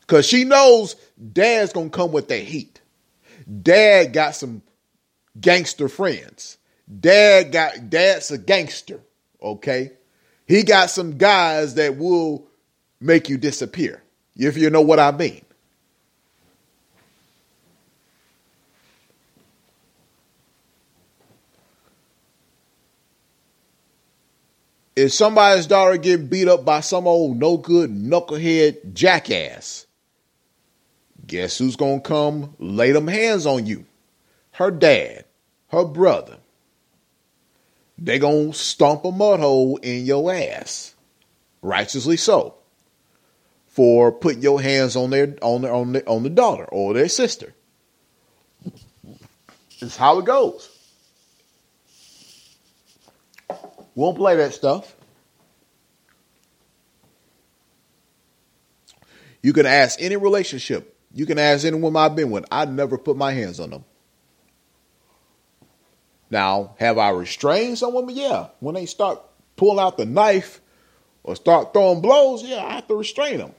[0.00, 0.94] Because she knows
[1.32, 2.80] dad's to come with that heat.
[3.62, 4.62] Dad got some
[5.40, 6.58] gangster friends.
[7.00, 9.00] Dad got dad's a gangster,
[9.42, 9.92] okay?
[10.46, 12.46] He got some guys that will
[13.00, 14.02] make you disappear,
[14.36, 15.45] if you know what I mean.
[24.96, 29.86] If somebody's daughter get beat up by some old no good knucklehead jackass,
[31.26, 33.84] guess who's gonna come lay them hands on you?
[34.52, 35.26] Her dad,
[35.68, 36.38] her brother
[37.98, 40.94] they gonna stomp a mud hole in your ass.
[41.62, 42.54] Righteously so.
[43.68, 47.08] For putting your hands on their on their on the on the daughter or their
[47.08, 47.54] sister.
[49.80, 50.75] It's how it goes.
[53.96, 54.94] Won't play that stuff.
[59.42, 60.96] You can ask any relationship.
[61.12, 62.44] You can ask any woman I've been with.
[62.50, 63.84] I never put my hands on them.
[66.30, 68.14] Now, have I restrained some women?
[68.14, 68.48] Yeah.
[68.60, 69.22] When they start
[69.56, 70.60] pulling out the knife
[71.22, 73.54] or start throwing blows, yeah, I have to restrain them.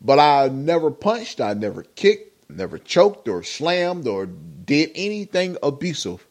[0.00, 6.26] But I never punched, I never kicked, never choked or slammed or did anything abusive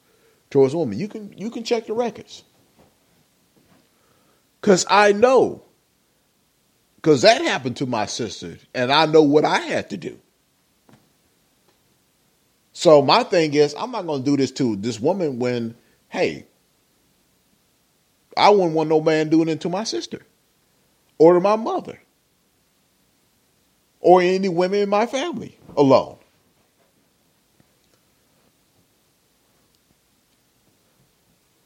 [0.49, 0.99] towards women.
[0.99, 2.43] You can you can check the records.
[4.61, 5.63] Cause I know.
[7.01, 10.19] Cause that happened to my sister, and I know what I had to do.
[12.73, 15.75] So my thing is, I'm not going to do this to this woman when,
[16.09, 16.45] hey,
[18.37, 20.21] I wouldn't want no man doing it to my sister
[21.17, 21.99] or to my mother
[23.99, 26.17] or any women in my family alone.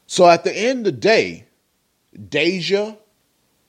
[0.06, 1.46] So at the end of the day,
[2.28, 2.96] Deja,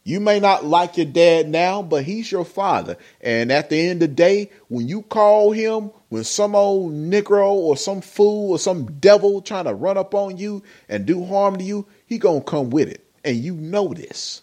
[0.03, 2.97] you may not like your dad now, but he's your father.
[3.21, 7.51] And at the end of the day, when you call him, when some old Negro
[7.53, 11.57] or some fool or some devil trying to run up on you and do harm
[11.57, 13.05] to you, he gonna come with it.
[13.23, 14.41] And you know this.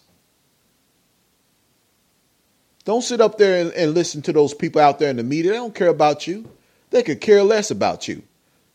[2.83, 5.51] Don't sit up there and, and listen to those people out there in the media.
[5.51, 6.49] They don't care about you.
[6.89, 8.23] They could care less about you.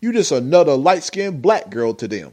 [0.01, 2.33] You just another light skinned black girl to them.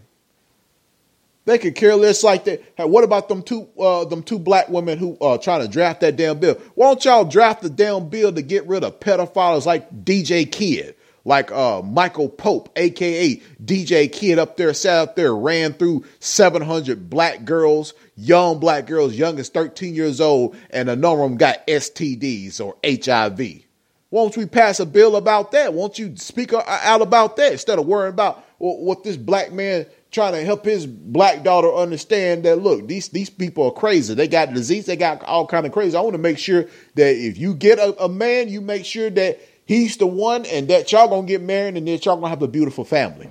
[1.46, 2.64] They could care less like that.
[2.76, 6.02] Hey, what about them two uh, them two black women who uh trying to draft
[6.02, 6.56] that damn bill?
[6.76, 10.96] Why don't y'all draft the damn bill to get rid of pedophiles like DJ Kid,
[11.26, 17.10] like uh Michael Pope, aka DJ Kid, up there, sat up there, ran through 700
[17.10, 21.38] black girls, young black girls, young as 13 years old, and a number of them
[21.38, 23.64] got STDs or HIV.
[24.12, 25.74] Won't we pass a bill about that?
[25.74, 30.34] Won't you speak out about that instead of worrying about what this black man trying
[30.34, 34.14] to help his black daughter understand that look, these these people are crazy.
[34.14, 35.98] They got disease, they got all kind of crazy.
[35.98, 39.10] I want to make sure that if you get a, a, man, you make sure
[39.10, 42.44] that he's the one and that y'all gonna get married and that y'all gonna have
[42.44, 43.30] a beautiful family.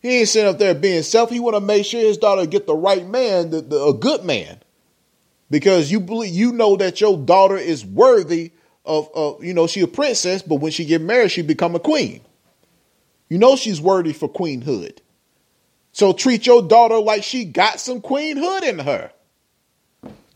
[0.00, 1.30] He ain't sitting up there being self.
[1.30, 4.22] He want to make sure his daughter get the right man, the, the, a good
[4.24, 4.58] man,
[5.50, 8.52] because you believe you know that your daughter is worthy
[8.84, 11.80] of, of you know she a princess, but when she get married, she become a
[11.80, 12.20] queen.
[13.34, 14.98] You know she's worthy for queenhood.
[15.90, 19.10] So treat your daughter like she got some queenhood in her.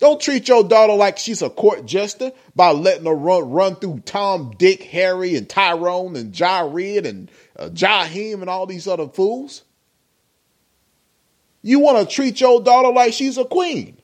[0.00, 4.00] Don't treat your daughter like she's a court jester by letting her run, run through
[4.00, 9.62] Tom, Dick, Harry, and Tyrone, and Jared, and uh, Jaheim, and all these other fools.
[11.62, 13.96] You want to treat your daughter like she's a queen.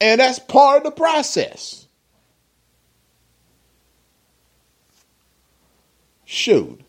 [0.00, 1.83] And that's part of the process.
[6.34, 6.80] Shoot.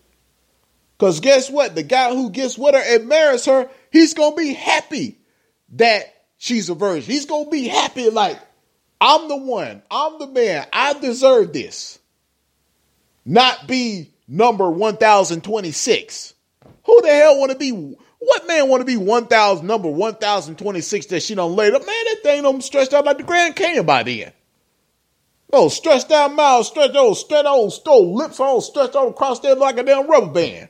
[0.97, 1.75] Because guess what?
[1.75, 5.19] The guy who gets with her and marries her, he's going to be happy
[5.73, 6.03] that
[6.37, 7.03] she's a virgin.
[7.03, 8.39] He's going to be happy, like,
[8.99, 11.99] I'm the one, I'm the man, I deserve this.
[13.23, 16.33] Not be number 1026.
[16.85, 21.21] Who the hell want to be, what man want to be 1000, number 1026 that
[21.21, 21.85] she done laid up?
[21.85, 24.31] Man, that thing don't stretched out like the Grand Canyon by then.
[25.57, 29.55] Oh, stretched out mouth, stretched old, stretched old, stole lips all stretched all across there
[29.55, 30.67] like a damn rubber band.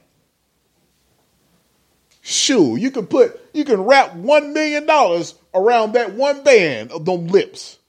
[2.22, 7.04] Shoot, you can put, you can wrap one million dollars around that one band of
[7.04, 7.80] them lips.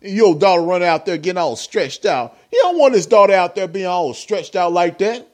[0.00, 2.38] And your daughter run out there getting all stretched out.
[2.52, 5.26] You don't want his daughter out there being all stretched out like that.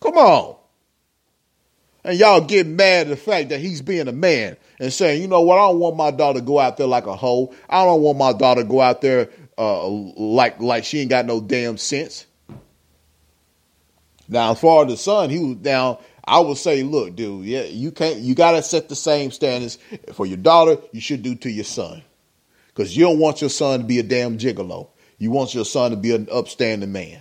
[0.00, 0.56] Come on.
[2.02, 5.28] And y'all get mad at the fact that he's being a man and saying, you
[5.28, 7.54] know what, I don't want my daughter to go out there like a hoe.
[7.68, 11.26] I don't want my daughter to go out there uh, like like she ain't got
[11.26, 12.26] no damn sense.
[14.28, 15.98] Now, as far as the son, he was down.
[16.26, 18.18] I would say, look, dude, yeah, you can't.
[18.20, 19.78] You gotta set the same standards
[20.14, 20.78] for your daughter.
[20.92, 22.02] You should do to your son,
[22.68, 24.88] because you don't want your son to be a damn gigolo.
[25.18, 27.20] You want your son to be an upstanding man.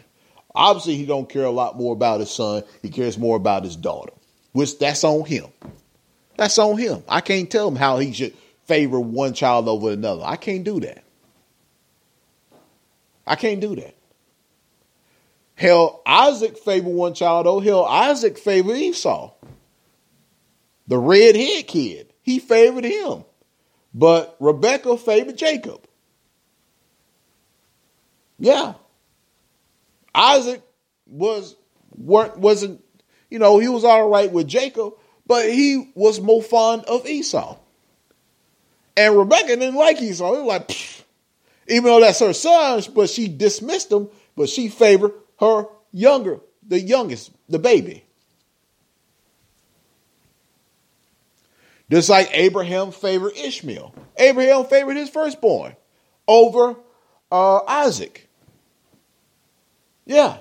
[0.55, 2.63] Obviously, he don't care a lot more about his son.
[2.81, 4.13] He cares more about his daughter,
[4.53, 5.47] which that's on him.
[6.37, 7.03] That's on him.
[7.07, 8.33] I can't tell him how he should
[8.65, 10.23] favor one child over another.
[10.25, 11.02] I can't do that.
[13.25, 13.95] I can't do that.
[15.55, 19.31] Hell, Isaac favored one child, oh hell, Isaac favored Esau.
[20.87, 22.13] The redhead kid.
[22.21, 23.23] He favored him.
[23.93, 25.85] But Rebecca favored Jacob.
[28.39, 28.73] Yeah.
[30.13, 30.61] Isaac
[31.05, 31.55] was
[31.95, 32.83] weren't wasn't,
[33.29, 34.93] you know, he was all right with Jacob,
[35.25, 37.57] but he was more fond of Esau.
[38.97, 40.33] And Rebecca didn't like Esau.
[40.35, 41.02] He was like,
[41.67, 46.79] even though that's her sons, but she dismissed him, but she favored her younger, the
[46.79, 48.03] youngest, the baby.
[51.89, 53.93] Just like Abraham favored Ishmael.
[54.17, 55.75] Abraham favored his firstborn
[56.27, 56.75] over
[57.31, 58.27] uh, Isaac.
[60.05, 60.37] Yeah.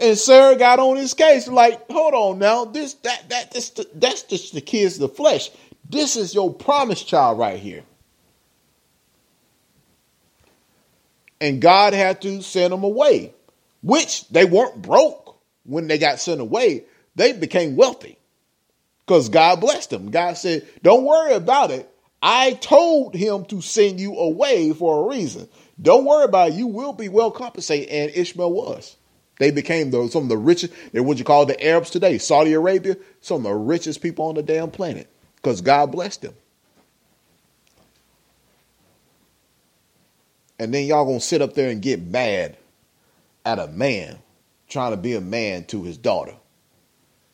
[0.00, 4.22] And Sarah got on his case, like, hold on now, this that that this that's
[4.22, 5.50] just the kids of the flesh.
[5.90, 7.82] This is your promised child right here.
[11.40, 13.32] And God had to send them away,
[13.82, 16.84] which they weren't broke when they got sent away.
[17.14, 18.18] They became wealthy
[19.06, 20.10] because God blessed them.
[20.10, 21.88] God said, Don't worry about it.
[22.20, 25.48] I told him to send you away for a reason.
[25.80, 26.54] Don't worry about it.
[26.54, 27.88] You will be well compensated.
[27.88, 28.96] And Ishmael was.
[29.38, 32.52] They became the, some of the richest, they're what you call the Arabs today, Saudi
[32.52, 36.34] Arabia, some of the richest people on the damn planet because God blessed them.
[40.58, 42.56] And then y'all gonna sit up there and get mad
[43.44, 44.18] at a man
[44.68, 46.34] trying to be a man to his daughter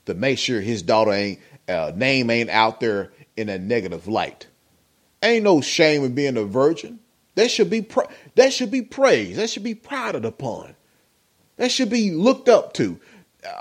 [0.06, 4.46] to make sure his daughter ain't uh, name ain't out there in a negative light.
[5.22, 7.00] Ain't no shame in being a virgin.
[7.34, 7.86] That should be
[8.34, 9.38] that should be praised.
[9.38, 10.74] That should be prided upon.
[11.56, 13.00] That should be looked up to.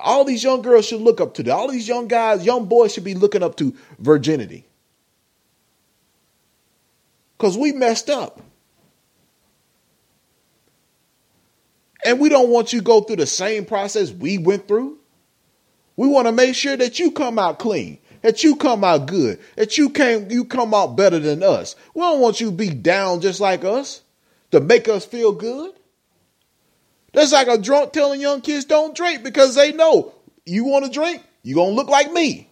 [0.02, 1.52] All these young girls should look up to that.
[1.52, 4.66] All these young guys, young boys should be looking up to virginity.
[7.38, 8.42] Because we messed up.
[12.06, 14.98] And we don't want you to go through the same process we went through.
[15.96, 19.40] We want to make sure that you come out clean, that you come out good,
[19.56, 21.76] that you came you come out better than us.
[21.94, 24.02] We don't want you to be down just like us
[24.52, 25.74] to make us feel good.
[27.14, 30.92] That's like a drunk telling young kids don't drink because they know you want to
[30.92, 32.50] drink, you're gonna look like me.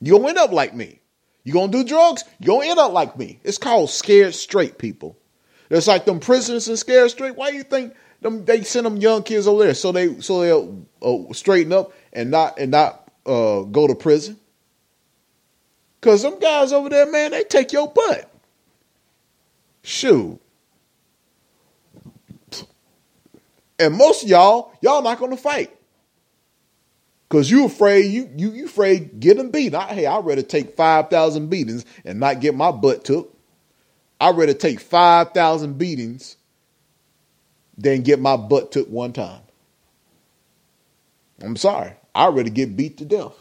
[0.00, 1.00] You're gonna end up like me.
[1.44, 3.38] You're gonna do drugs, you're gonna end up like me.
[3.44, 5.18] It's called scared straight people.
[5.68, 7.36] It's like them prisoners in scared straight.
[7.36, 10.40] Why do you think them they send them young kids over there so they so
[10.40, 14.38] they'll uh, straighten up and not and not uh, go to prison?
[16.00, 18.30] Cause them guys over there, man, they take your butt.
[19.82, 20.40] Shoot.
[23.78, 25.76] And most of y'all, y'all not gonna fight.
[27.28, 29.74] Cause you afraid you you you afraid getting beat.
[29.74, 33.36] I, hey, I'd rather take five thousand beatings and not get my butt took.
[34.20, 36.36] I'd rather take five thousand beatings
[37.78, 39.40] than get my butt took one time.
[41.40, 41.92] I'm sorry.
[42.14, 43.34] I'd rather get beat to death.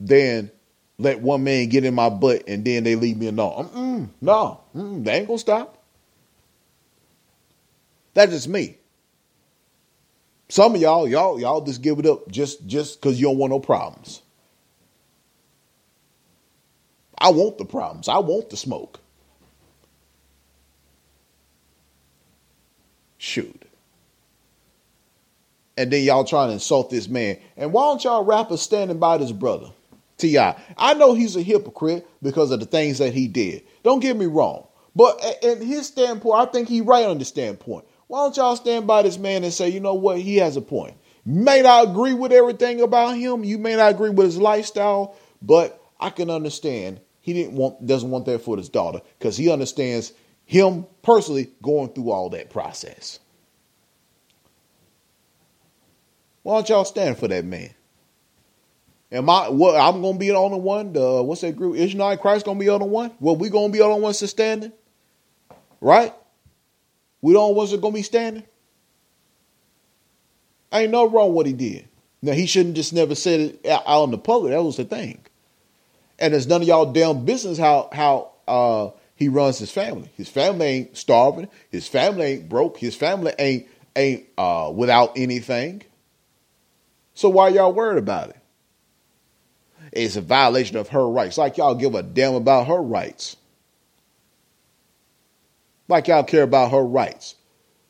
[0.00, 0.50] Than
[0.98, 3.68] let one man get in my butt and then they leave me alone.
[3.68, 5.82] Mm-mm, no, mm-mm, they ain't gonna stop.
[8.14, 8.78] That's just me.
[10.48, 13.50] Some of y'all, y'all, y'all just give it up just just because you don't want
[13.50, 14.22] no problems.
[17.16, 18.08] I want the problems.
[18.08, 19.00] I want the smoke.
[23.18, 23.64] Shoot.
[25.76, 27.38] And then y'all trying to insult this man.
[27.56, 29.70] And why don't y'all rappers standing by this brother?
[30.16, 30.60] T.I.
[30.76, 33.62] I know he's a hypocrite because of the things that he did.
[33.84, 34.66] Don't get me wrong.
[34.96, 37.84] But in his standpoint, I think he right on the standpoint.
[38.08, 40.60] Why don't y'all stand by this man and say, you know what, he has a
[40.60, 40.96] point.
[41.24, 43.44] May not agree with everything about him.
[43.44, 48.10] You may not agree with his lifestyle, but I can understand he didn't want doesn't
[48.10, 50.14] want that for his daughter because he understands
[50.48, 53.20] him personally going through all that process.
[56.42, 57.68] Why don't y'all stand for that man?
[59.12, 60.94] Am I what I'm gonna be the only one?
[60.94, 61.76] The what's that group?
[61.76, 63.10] Is Ishmael Christ gonna be the the one?
[63.20, 64.72] Well, we gonna be the the ones that's standing,
[65.82, 66.14] right?
[67.20, 68.44] We don't ones that gonna be standing.
[70.72, 71.86] Ain't no wrong what he did.
[72.22, 74.52] Now he shouldn't just never said it out in the public.
[74.52, 75.20] That was the thing.
[76.18, 80.08] And it's none of y'all damn business how how uh, he runs his family.
[80.14, 81.48] His family ain't starving.
[81.70, 82.78] His family ain't broke.
[82.78, 83.66] His family ain't
[83.96, 85.82] ain't uh, without anything.
[87.14, 88.36] So why y'all worried about it?
[89.92, 91.36] It's a violation of her rights.
[91.36, 93.36] Like y'all give a damn about her rights.
[95.88, 97.34] Like y'all care about her rights.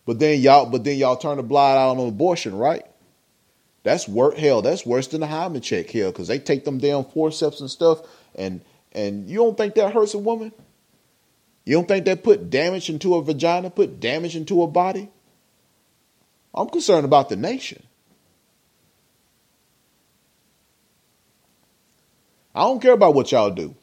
[0.06, 2.86] But then y'all, but then y'all turn the blind eye on abortion, right?
[3.82, 4.62] That's work hell.
[4.62, 8.00] That's worse than the hymen check hell, because they take them damn forceps and stuff,
[8.34, 8.62] and
[8.92, 10.52] and you don't think that hurts a woman?
[11.68, 15.10] You don't think that put damage into a vagina, put damage into a body?
[16.54, 17.82] I'm concerned about the nation.
[22.54, 23.74] I don't care about what y'all do.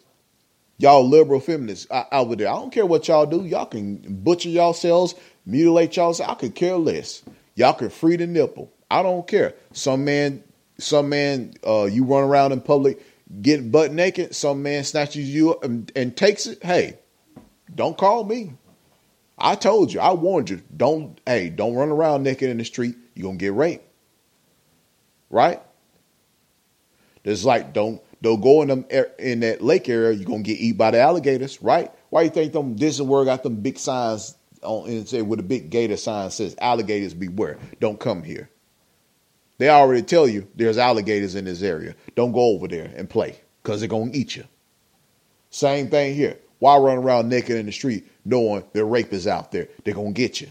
[0.80, 2.48] Y'all liberal feminists out there.
[2.48, 3.46] I don't care what y'all do.
[3.46, 5.14] Y'all can butcher yourselves,
[5.46, 6.32] mutilate yourselves.
[6.32, 7.22] I could care less.
[7.54, 8.74] Y'all can free the nipple.
[8.90, 9.54] I don't care.
[9.74, 10.44] Some man,
[10.80, 13.00] some man, uh, you run around in public,
[13.44, 14.34] get butt naked.
[14.34, 16.64] Some man snatches you up and, and takes it.
[16.64, 16.98] Hey,
[17.74, 18.54] don't call me.
[19.38, 20.00] I told you.
[20.00, 20.62] I warned you.
[20.76, 21.20] Don't.
[21.26, 22.96] Hey, don't run around naked in the street.
[23.16, 23.86] You're gonna get raped.
[25.30, 25.62] Right?
[27.24, 28.86] It's like don't don't go in them
[29.20, 30.12] in that lake area.
[30.12, 31.92] You're gonna get eat by the alligators, right?
[32.10, 35.44] Why you think them Disney World got them big signs on and say with a
[35.44, 38.50] big gator sign says alligators beware, don't come here.
[39.58, 41.96] They already tell you there's alligators in this area.
[42.16, 44.44] Don't go over there and play because they're gonna eat you.
[45.50, 46.38] Same thing here.
[46.60, 49.68] Why run around naked in the street knowing there rapists out there?
[49.84, 50.48] They're gonna get you.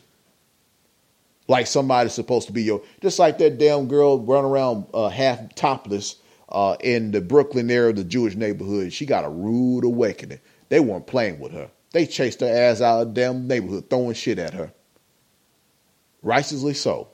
[1.46, 5.54] Like somebody's supposed to be your, just like that damn girl running around uh, half
[5.54, 6.16] topless
[6.48, 10.40] uh, in the Brooklyn area, the Jewish neighborhood, she got a rude awakening.
[10.68, 11.70] They weren't playing with her.
[11.92, 14.72] They chased her ass out of the damn neighborhood, throwing shit at her.
[16.22, 17.08] Righteously so.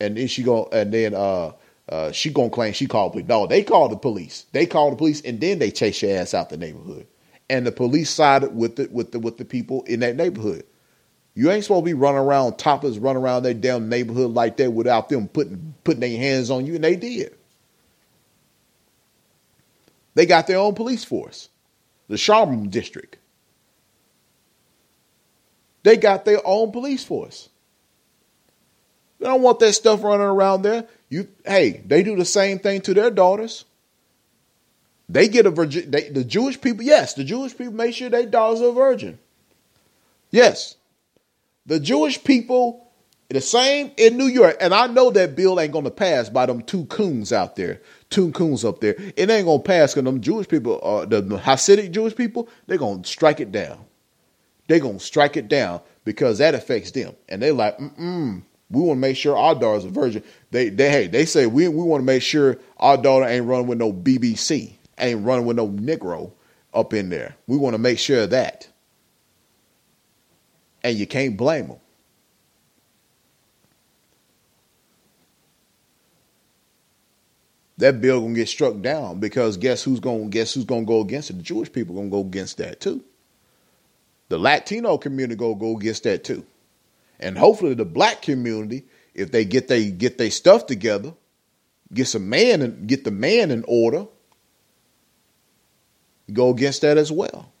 [0.00, 1.52] And then she go, and then uh,
[1.88, 3.28] uh, she gonna claim she called police.
[3.28, 4.46] No, they called the police.
[4.52, 7.06] They called the police, and then they chased your ass out the neighborhood.
[7.50, 10.64] And the police sided with the with the with the people in that neighborhood.
[11.34, 14.72] You ain't supposed to be running around toppers, running around that damn neighborhood like that
[14.72, 17.34] without them putting putting their hands on you, and they did.
[20.14, 21.48] They got their own police force,
[22.08, 23.16] the Sharm district.
[25.82, 27.48] They got their own police force.
[29.18, 30.86] They don't want that stuff running around there.
[31.08, 33.64] You, hey, they do the same thing to their daughters.
[35.12, 35.90] They get a virgin.
[35.90, 39.18] They, the Jewish people, yes, the Jewish people make sure their daughters are virgin.
[40.30, 40.76] Yes.
[41.66, 42.90] The Jewish people,
[43.28, 46.62] the same in New York, and I know that bill ain't gonna pass by them
[46.62, 48.94] two coons out there, two coons up there.
[49.14, 53.04] It ain't gonna pass because them Jewish people, uh, the Hasidic Jewish people, they're gonna
[53.04, 53.84] strike it down.
[54.66, 58.96] They're gonna strike it down because that affects them, and they're like, mm we want
[58.96, 60.22] to make sure our daughter's a virgin.
[60.50, 63.66] They, they, hey, they say we, we want to make sure our daughter ain't running
[63.66, 64.72] with no BBC,
[65.02, 66.32] ain't running with no Negro
[66.72, 67.36] up in there.
[67.46, 68.68] We want to make sure of that
[70.82, 71.78] and you can't blame them.
[77.78, 81.30] That bill gonna get struck down because guess who's gonna guess who's gonna go against
[81.30, 81.38] it?
[81.38, 83.02] The Jewish people gonna go against that too.
[84.28, 86.46] The Latino community gonna go against that too,
[87.18, 88.84] and hopefully the black community,
[89.14, 91.12] if they get they get their stuff together,
[91.92, 94.06] get some man and get the man in order,
[96.32, 97.52] go against that as well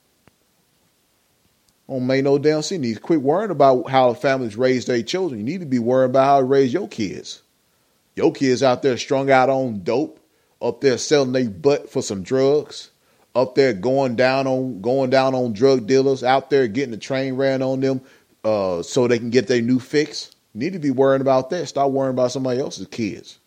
[1.92, 2.72] don't make no damn sense.
[2.72, 5.40] You need to quit worrying about how families raise their children.
[5.40, 7.42] You need to be worrying about how to raise your kids.
[8.16, 10.18] Your kids out there strung out on dope,
[10.60, 12.90] up there selling their butt for some drugs,
[13.34, 17.34] up there going down on going down on drug dealers, out there getting the train
[17.34, 18.00] ran on them
[18.44, 20.30] uh, so they can get their new fix.
[20.54, 21.66] You need to be worrying about that.
[21.66, 23.38] Stop worrying about somebody else's kids.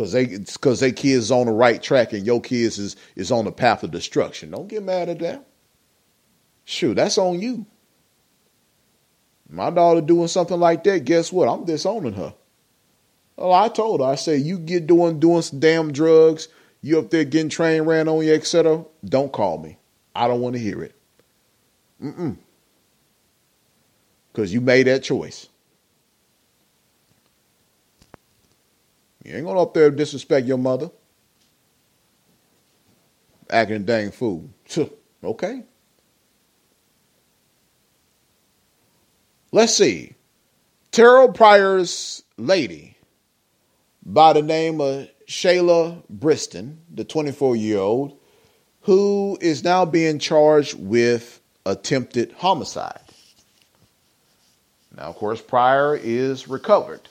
[0.00, 3.44] Cause they cause they kids on the right track and your kids is is on
[3.44, 4.50] the path of destruction.
[4.50, 5.46] Don't get mad at that.
[6.64, 7.66] Shoot, that's on you.
[9.50, 11.50] My daughter doing something like that, guess what?
[11.50, 12.32] I'm disowning her.
[13.36, 16.48] Well, I told her, I said, you get doing doing some damn drugs,
[16.80, 18.86] you up there getting train ran on you, etc.
[19.04, 19.76] Don't call me.
[20.16, 20.94] I don't want to hear it.
[22.02, 22.38] Mm-mm.
[24.32, 25.50] Because you made that choice.
[29.24, 30.90] You ain't gonna up there disrespect your mother.
[33.50, 34.48] Acting a dang fool.
[35.24, 35.64] okay.
[39.52, 40.14] Let's see.
[40.92, 42.96] Terrelle Pryor's lady
[44.04, 48.18] by the name of Shayla Briston, the 24 year old,
[48.82, 53.00] who is now being charged with attempted homicide.
[54.96, 57.08] Now, of course, Pryor is recovered.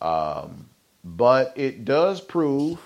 [0.00, 0.68] Um,
[1.04, 2.80] but it does prove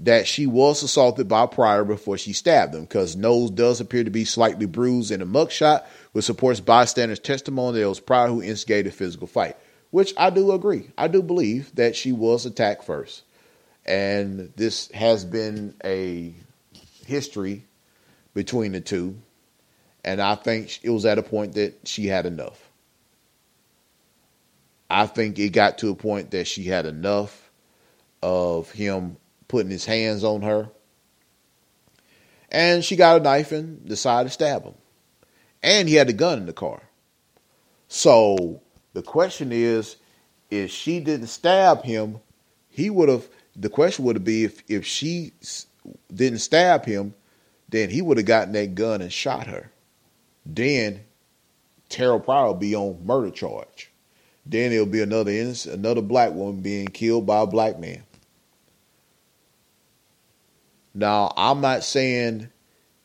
[0.00, 4.10] that she was assaulted by Pryor before she stabbed him because nose does appear to
[4.10, 8.42] be slightly bruised in a mugshot, which supports bystanders' testimony that it was Pryor who
[8.42, 9.56] instigated physical fight,
[9.90, 10.90] which I do agree.
[10.98, 13.22] I do believe that she was attacked first.
[13.84, 16.34] And this has been a
[17.06, 17.64] history
[18.34, 19.16] between the two.
[20.04, 22.71] And I think it was at a point that she had enough.
[24.92, 27.50] I think it got to a point that she had enough
[28.22, 29.16] of him
[29.48, 30.68] putting his hands on her.
[32.50, 34.74] And she got a knife and decided to stab him.
[35.62, 36.82] And he had a gun in the car.
[37.88, 38.60] So
[38.92, 39.96] the question is
[40.50, 42.20] if she didn't stab him,
[42.68, 43.26] he would have,
[43.56, 45.32] the question would been if, if she
[46.14, 47.14] didn't stab him,
[47.70, 49.70] then he would have gotten that gun and shot her.
[50.44, 51.00] Then
[51.88, 53.91] Terrelle Pryor will be on murder charge.
[54.44, 55.30] Then it'll be another
[55.70, 58.02] another black woman being killed by a black man.
[60.94, 62.48] Now, I'm not saying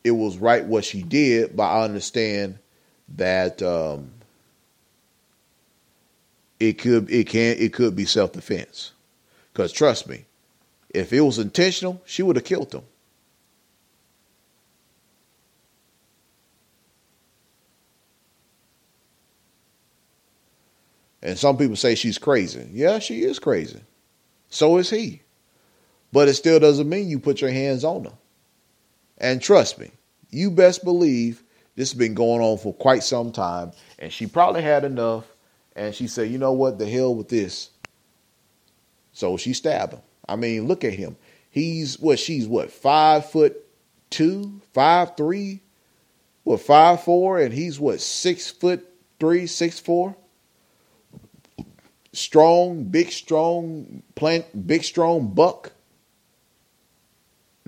[0.04, 2.58] it was right what she did, but I understand
[3.16, 4.10] that um,
[6.60, 8.92] it could it can it could be self defense.
[9.52, 10.24] Because trust me,
[10.90, 12.82] if it was intentional, she would have killed him.
[21.28, 22.66] And some people say she's crazy.
[22.72, 23.82] Yeah, she is crazy.
[24.48, 25.20] So is he.
[26.10, 28.14] But it still doesn't mean you put your hands on her.
[29.18, 29.90] And trust me,
[30.30, 31.42] you best believe
[31.76, 33.72] this has been going on for quite some time.
[33.98, 35.26] And she probably had enough.
[35.76, 36.78] And she said, you know what?
[36.78, 37.68] The hell with this.
[39.12, 40.00] So she stabbed him.
[40.26, 41.14] I mean, look at him.
[41.50, 42.18] He's what?
[42.18, 42.72] She's what?
[42.72, 43.54] Five foot
[44.08, 45.60] two, five three,
[46.44, 46.62] what?
[46.62, 48.00] Five four, and he's what?
[48.00, 48.82] Six foot
[49.20, 50.16] three, six four.
[52.12, 55.72] Strong, big, strong, plant, big, strong buck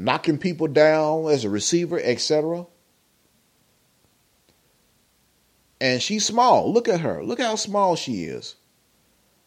[0.00, 2.66] knocking people down as a receiver, etc.
[5.80, 6.72] And she's small.
[6.72, 7.22] Look at her.
[7.22, 8.56] Look how small she is.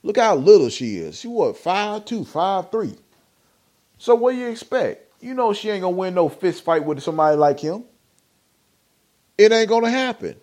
[0.04, 1.20] Look how little she is.
[1.20, 2.96] She what, five two, five three.
[3.98, 5.12] So what do you expect?
[5.22, 7.86] You know she ain't gonna win no fist fight with somebody like him.
[9.38, 10.36] It ain't gonna happen.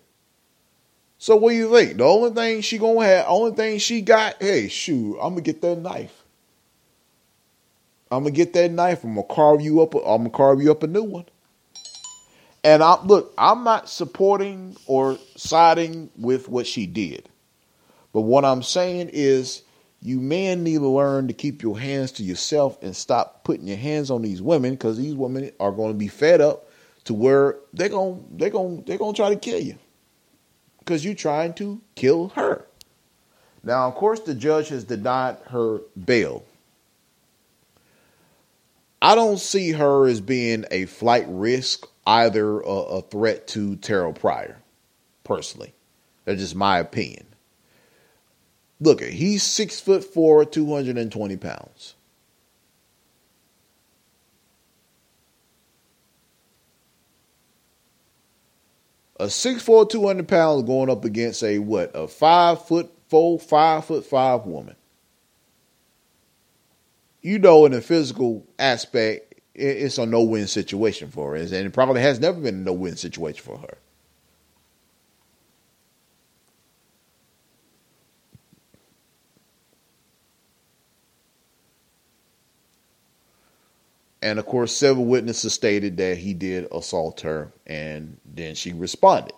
[1.21, 1.97] So what do you think?
[1.97, 5.61] The only thing she gonna have, only thing she got, hey, shoot, I'm gonna get
[5.61, 6.23] that knife.
[8.09, 9.03] I'm gonna get that knife.
[9.03, 9.93] I'm gonna carve you up.
[9.93, 11.25] I'm gonna carve you up a new one.
[12.63, 17.29] And I look, I'm not supporting or siding with what she did.
[18.13, 19.61] But what I'm saying is
[20.01, 23.77] you men need to learn to keep your hands to yourself and stop putting your
[23.77, 26.67] hands on these women because these women are going to be fed up
[27.03, 29.77] to where they're gonna they're gonna they're going to try to kill you
[30.81, 32.65] because you're trying to kill her.
[33.63, 36.43] Now, of course, the judge has denied her bail.
[39.01, 44.19] I don't see her as being a flight risk, either a, a threat to Terrelle
[44.19, 44.57] Pryor,
[45.23, 45.73] personally.
[46.25, 47.27] That's just my opinion.
[48.79, 51.95] Look, he's six foot four, 220 pounds.
[59.21, 61.91] A six four, 200 pounds going up against a what?
[61.93, 64.75] A five foot four, five foot five woman.
[67.21, 71.71] You know, in the physical aspect, it's a no win situation for her, and it
[71.71, 73.77] probably has never been a no win situation for her.
[84.21, 89.35] And of course, several witnesses stated that he did assault her, and then she responded.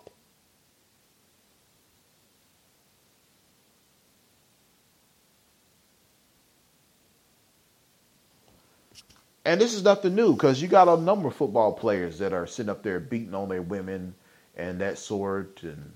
[9.46, 12.48] And this is nothing new because you got a number of football players that are
[12.48, 14.16] sitting up there beating on their women
[14.56, 15.64] and that sort.
[15.64, 15.94] And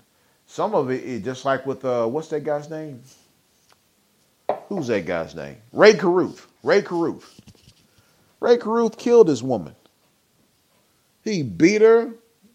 [0.48, 3.02] some of it just like with uh, what's that guy's name?
[4.70, 5.58] Who's that guy's name?
[5.74, 6.48] Rae Carruth.
[6.64, 7.42] Rae Carruth.
[8.40, 9.76] Rae Carruth killed his woman.
[11.24, 12.14] He beat her,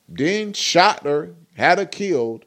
[0.08, 2.44] then shot her, had her killed.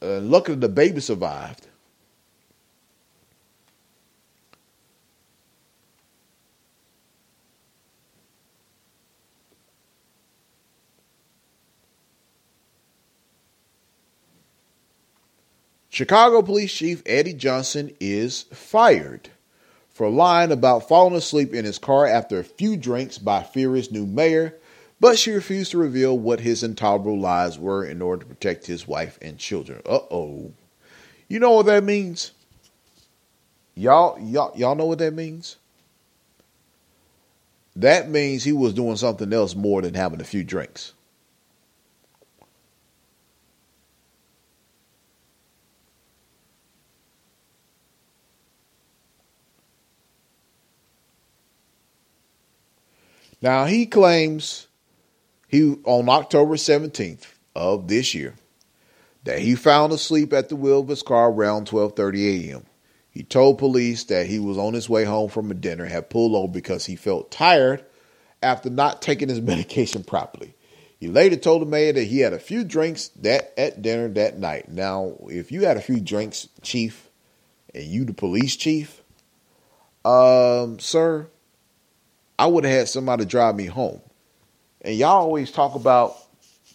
[0.00, 1.66] And luckily, the baby survived.
[15.88, 19.30] Chicago Police Chief Eddie Johnson is fired
[19.96, 24.04] for lying about falling asleep in his car after a few drinks by Furious new
[24.04, 24.54] mayor,
[25.00, 28.86] but she refused to reveal what his intolerable lies were in order to protect his
[28.86, 29.80] wife and children.
[29.86, 30.52] Uh oh.
[31.28, 32.32] You know what that means?
[33.74, 35.56] Y'all, y'all, y'all know what that means?
[37.74, 40.92] That means he was doing something else more than having a few drinks.
[53.46, 54.66] Now he claims
[55.46, 58.34] he on October 17th of this year
[59.22, 62.66] that he found asleep at the wheel of his car around 12:30 a.m.
[63.08, 66.34] He told police that he was on his way home from a dinner, had pulled
[66.34, 67.84] over because he felt tired
[68.42, 70.56] after not taking his medication properly.
[70.98, 74.40] He later told the mayor that he had a few drinks that at dinner that
[74.40, 74.68] night.
[74.68, 77.10] Now, if you had a few drinks, chief,
[77.72, 79.02] and you the police chief,
[80.04, 81.28] um, sir,
[82.38, 84.00] I would have had somebody drive me home.
[84.82, 86.16] And y'all always talk about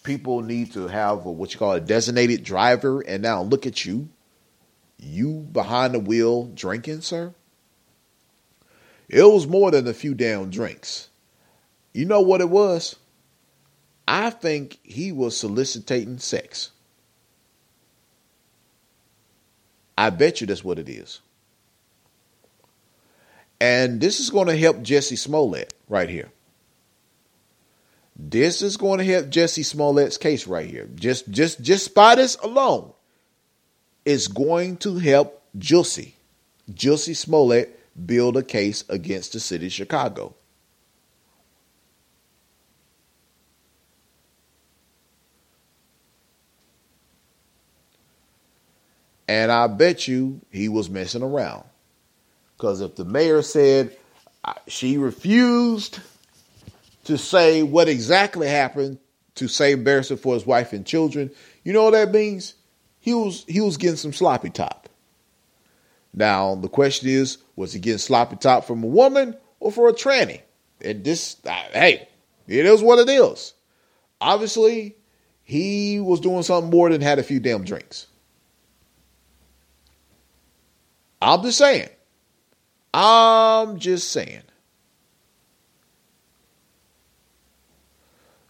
[0.04, 3.02] people need to have a, what you call a designated driver.
[3.02, 4.10] And now look at you.
[4.98, 7.34] You behind the wheel drinking, sir?
[9.08, 11.10] It was more than a few damn drinks.
[11.94, 12.96] You know what it was?
[14.08, 16.72] I think he was soliciting sex.
[19.98, 21.22] I bet you that's what it is.
[23.62, 26.32] And this is going to help Jussie Smollett right here.
[28.16, 30.90] This is going to help Jussie Smollett's case right here.
[30.96, 32.92] Just just just by this alone,
[34.04, 36.14] it's going to help Jussie,
[36.72, 40.34] Jussie Smollett build a case against the city of Chicago.
[49.28, 51.64] And I bet you he was messing around.
[52.62, 53.98] Because if the mayor said
[54.68, 56.00] she refused
[57.06, 59.00] to say what exactly happened
[59.34, 61.32] to save Barrister for his wife and children,
[61.64, 62.54] you know what that means?
[63.00, 64.90] He was he was getting some sloppy top.
[66.14, 69.94] Now the question is, was he getting sloppy top from a woman or for a
[69.94, 70.42] tranny?
[70.82, 72.08] And this, uh, hey,
[72.48, 73.56] it is what it is.
[74.20, 74.96] Obviously,
[75.42, 78.06] he was doing something more than had a few damn drinks.
[81.24, 81.90] I'm just saying.
[82.94, 84.44] I'm just saying.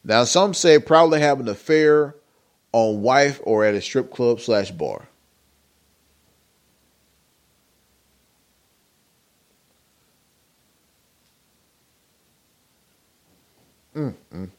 [0.03, 2.15] Now, some say probably have an affair
[2.71, 5.07] on wife or at a strip club slash bar.
[13.95, 14.49] Mm, mm.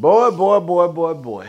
[0.00, 1.46] Boy, boy, boy, boy, boy.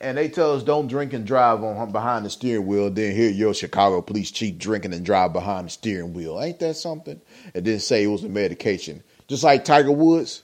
[0.00, 2.90] And they tell us don't drink and drive on behind the steering wheel.
[2.90, 6.42] Then hear your Chicago police chief drinking and drive behind the steering wheel.
[6.42, 7.20] Ain't that something?
[7.54, 9.04] And then say it was a medication.
[9.28, 10.42] Just like Tiger Woods.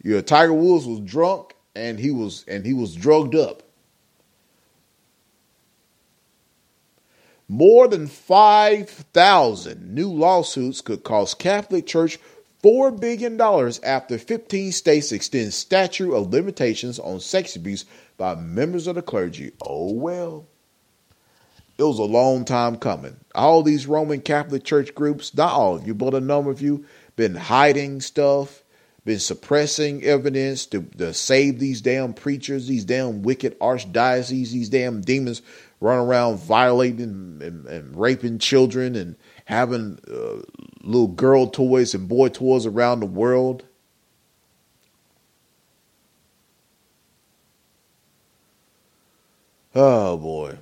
[0.00, 3.64] Yeah, Tiger Woods was drunk and he was and he was drugged up.
[7.48, 12.20] More than 5,000 new lawsuits could cost Catholic Church
[12.62, 13.40] $4 billion
[13.84, 17.84] after 15 states extend statute of limitations on sex abuse
[18.16, 19.52] by members of the clergy.
[19.64, 20.46] Oh, well.
[21.78, 23.16] It was a long time coming.
[23.34, 26.86] All these Roman Catholic Church groups, not all of you, but a number of you,
[27.16, 28.62] been hiding stuff,
[29.04, 35.02] been suppressing evidence to, to save these damn preachers, these damn wicked archdioceses, these damn
[35.02, 35.42] demons
[35.80, 40.42] running around violating and, and raping children and having uh,
[40.86, 43.64] little girl toys and boy toys around the world.
[49.74, 50.56] Oh boy.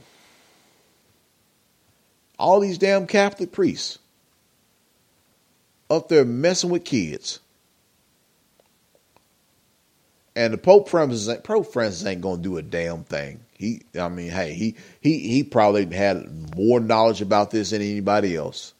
[2.39, 3.99] All these damn Catholic priests
[5.89, 7.41] up there messing with kids.
[10.37, 13.41] And the Pope Francis, Pope Francis ain't gonna do a damn thing.
[13.57, 18.35] He, I mean, hey, he he he probably had more knowledge about this than anybody
[18.35, 18.75] else.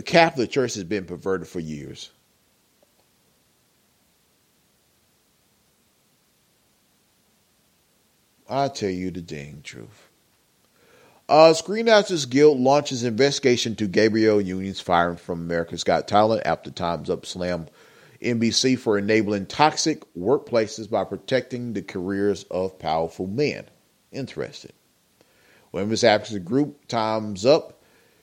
[0.00, 2.10] The Catholic Church has been perverted for years.
[8.48, 10.08] I tell you the dang truth.
[11.28, 16.70] Uh, Screen Actors Guild launches investigation to Gabrielle Union's firing from America's Got Talent after
[16.70, 17.66] Time's Up slam
[18.22, 23.66] NBC for enabling toxic workplaces by protecting the careers of powerful men.
[24.12, 24.72] Interesting.
[25.72, 27.79] Women's advocacy group Time's Up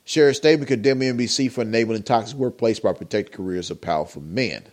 [0.08, 4.64] shared a statement condemning NBC for enabling toxic workplace by protecting careers of powerful men.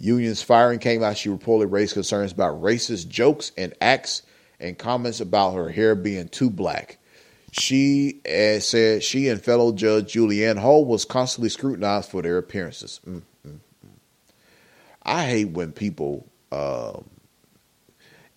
[0.00, 1.16] Union's firing came out.
[1.16, 4.22] She reportedly raised concerns about racist jokes and acts
[4.58, 6.98] and comments about her hair being too black.
[7.52, 13.00] She uh, said she and fellow judge Julianne Hough was constantly scrutinized for their appearances.
[13.06, 13.90] Mm, mm, mm.
[15.04, 17.08] I hate when people, um,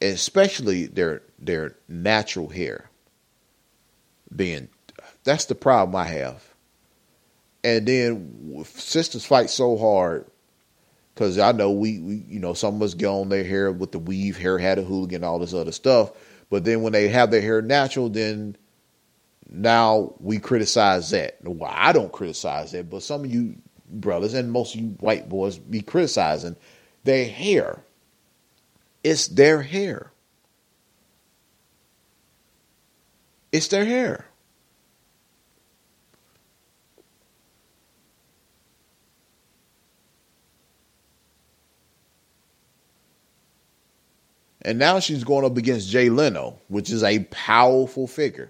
[0.02, 2.92] especially their their natural hair,
[4.36, 4.68] being
[5.26, 6.44] that's the problem I have.
[7.64, 10.26] And then sisters fight so hard
[11.14, 13.92] because I know we, we, you know, some of us get on their hair with
[13.92, 16.12] the weave, hair had a hooligan, all this other stuff.
[16.50, 18.56] But then when they have their hair natural, then
[19.50, 21.38] now we criticize that.
[21.44, 23.56] Well, I don't criticize that, but some of you
[23.90, 26.56] brothers and most of you white boys be criticizing
[27.04, 27.84] their hair.
[29.04, 30.12] It's their hair.
[33.52, 34.26] It's their hair.
[44.66, 48.50] And now she's going up against Jay Leno, which is a powerful figure.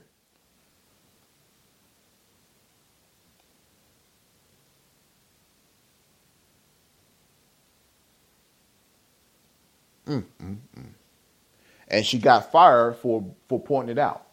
[10.07, 10.85] Mm, mm, mm.
[11.89, 14.25] And she got fired for, for pointing it out.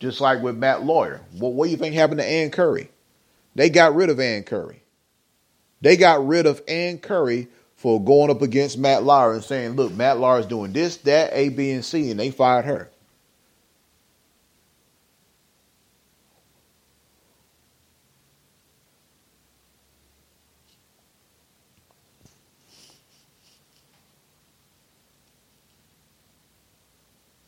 [0.00, 1.20] Just like with Matt Lauer.
[1.38, 2.90] What, what do you think happened to Ann Curry?
[3.54, 4.82] They got rid of Ann Curry.
[5.80, 7.46] They got rid of Ann Curry
[7.84, 11.30] for going up against Matt Lauer and saying, look, Matt Lauer is doing this, that,
[11.34, 12.90] A, B, and C, and they fired her.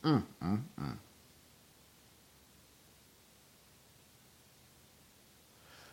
[0.05, 0.97] Mm, mm, mm.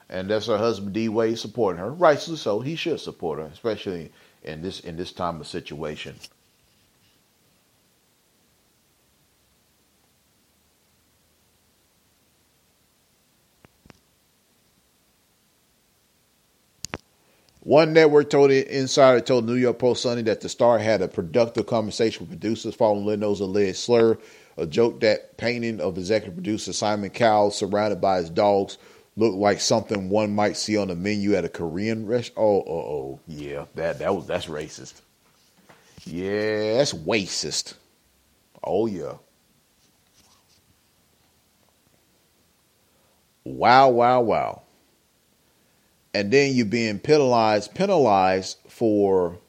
[0.09, 1.91] And that's her husband D Wade supporting her.
[1.91, 2.59] Rightfully so.
[2.59, 4.11] He should support her, especially
[4.43, 6.15] in this in this time of situation.
[17.63, 21.65] One network told insider told New York Post Sunday that the star had a productive
[21.65, 24.17] conversation with producers following Leno's alleged slur,
[24.57, 28.77] a joke that painting of executive producer Simon Cowell surrounded by his dogs
[29.15, 32.37] looked like something one might see on the menu at a Korean restaurant.
[32.37, 35.01] Oh, oh, oh, yeah, that that was that's racist.
[36.05, 37.75] Yeah, that's racist.
[38.63, 39.13] Oh yeah.
[43.45, 44.61] Wow, wow, wow
[46.13, 49.39] and then you're being penalized penalized for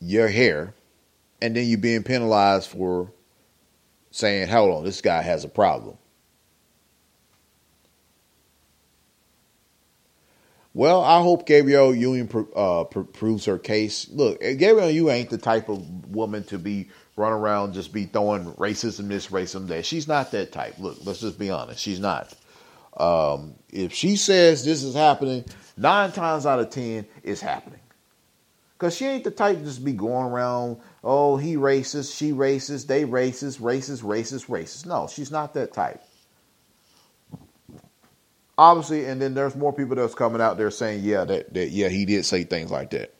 [0.00, 0.74] your hair,
[1.40, 3.12] and then you're being penalized for
[4.10, 5.96] saying, "Hold on, this guy has a problem."
[10.74, 14.08] Well, I hope Gabrielle Union uh, proves her case.
[14.10, 18.46] Look, Gabrielle you ain't the type of woman to be run around just be throwing
[18.54, 19.84] racism this, racism that.
[19.84, 20.78] She's not that type.
[20.78, 21.80] Look, let's just be honest.
[21.80, 22.34] She's not.
[22.96, 25.44] Um, if she says this is happening,
[25.76, 27.80] nine times out of ten, it's happening.
[28.78, 32.86] Because she ain't the type to just be going around, oh, he racist, she racist,
[32.86, 34.86] they racist, racist, racist, racist.
[34.86, 36.02] No, she's not that type
[38.58, 41.88] obviously, and then there's more people that's coming out there saying, yeah, that, that yeah,
[41.88, 43.14] he did say things like that.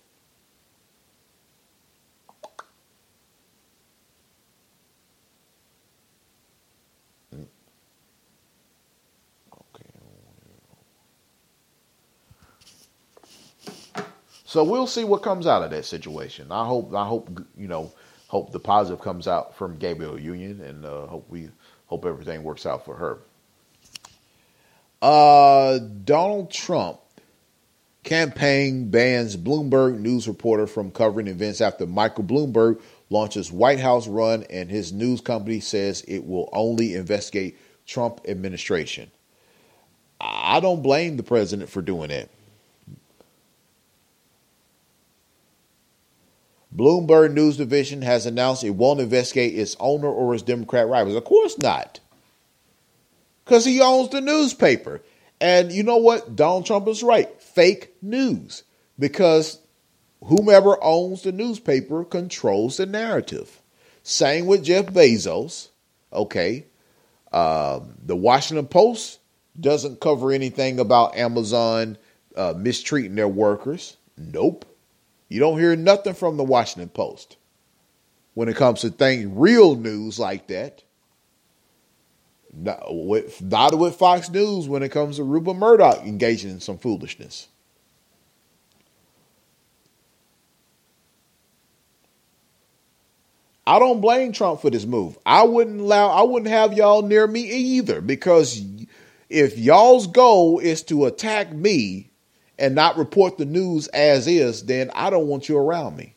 [14.45, 16.53] So we'll see what comes out of that situation.
[16.53, 17.93] I hope, I hope, you know,
[18.28, 21.51] hope the positive comes out from Gabrielle Union, and uh, hope we
[21.87, 23.20] hope everything works out for her.
[25.03, 27.00] Uh, Donald Trump
[28.05, 32.80] campaign bans Bloomberg news reporter from covering events after Michael Bloomberg
[33.11, 39.11] launches White House run and his news company says it will only investigate Trump administration.
[40.20, 42.30] I don't blame the president for doing it.
[46.74, 51.16] Bloomberg News Division has announced it won't investigate its owner or its Democrat rivals.
[51.16, 51.98] Of course not
[53.45, 55.03] because he owns the newspaper.
[55.40, 56.36] And you know what?
[56.36, 57.40] Donald Trump is right.
[57.40, 58.62] Fake news.
[58.99, 59.59] Because
[60.24, 63.61] whomever owns the newspaper controls the narrative.
[64.03, 65.68] Same with Jeff Bezos.
[66.12, 66.66] Okay.
[67.32, 69.18] Um, the Washington Post
[69.59, 71.99] doesn't cover anything about Amazon
[72.36, 73.97] uh, mistreating their workers.
[74.16, 74.64] Nope.
[75.28, 77.36] You don't hear nothing from the Washington Post
[78.34, 80.82] when it comes to things, real news like that.
[82.53, 86.78] Not with, not with Fox News when it comes to Rupert Murdoch engaging in some
[86.78, 87.48] foolishness.
[93.66, 95.16] I don't blame Trump for this move.
[95.24, 98.62] I wouldn't allow I wouldn't have y'all near me either because
[99.30, 102.11] if y'all's goal is to attack me
[102.59, 106.14] and not report the news as is, then I don't want you around me.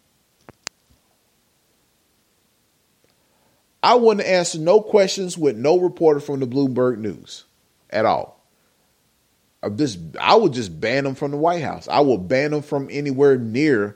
[3.85, 7.43] I wouldn't answer no questions with no reporter from the Bloomberg News
[7.91, 8.43] at all.
[9.61, 11.87] I just I would just ban them from the White House.
[11.87, 13.95] I would ban them from anywhere near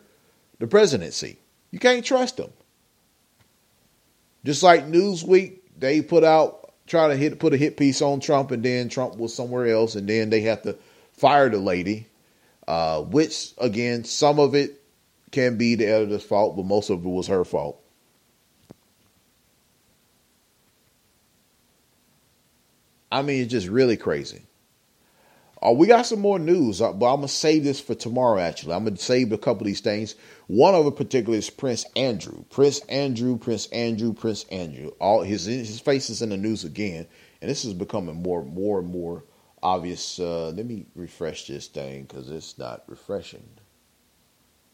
[0.59, 1.39] the presidency.
[1.71, 2.51] You can't trust them.
[4.45, 8.51] Just like Newsweek, they put out try to hit put a hit piece on Trump,
[8.51, 10.77] and then Trump was somewhere else, and then they have to
[11.13, 12.05] fire the lady.
[12.67, 14.83] Uh, which again, some of it
[15.31, 17.81] can be the editor's fault, but most of it was her fault.
[23.11, 24.43] I mean, it's just really crazy.
[25.61, 28.39] Uh, we got some more news, uh, but I'm gonna save this for tomorrow.
[28.39, 30.15] Actually, I'm gonna save a couple of these things.
[30.47, 32.45] One of them particularly is Prince Andrew.
[32.49, 34.91] Prince Andrew, Prince Andrew, Prince Andrew.
[35.01, 37.07] All his his face is in the news again,
[37.41, 39.25] and this is becoming more, more and more
[39.61, 40.17] obvious.
[40.19, 43.43] Uh, let me refresh this thing because it's not refreshing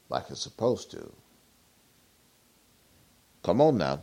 [0.09, 1.11] like it's supposed to.
[3.41, 4.01] Come on now,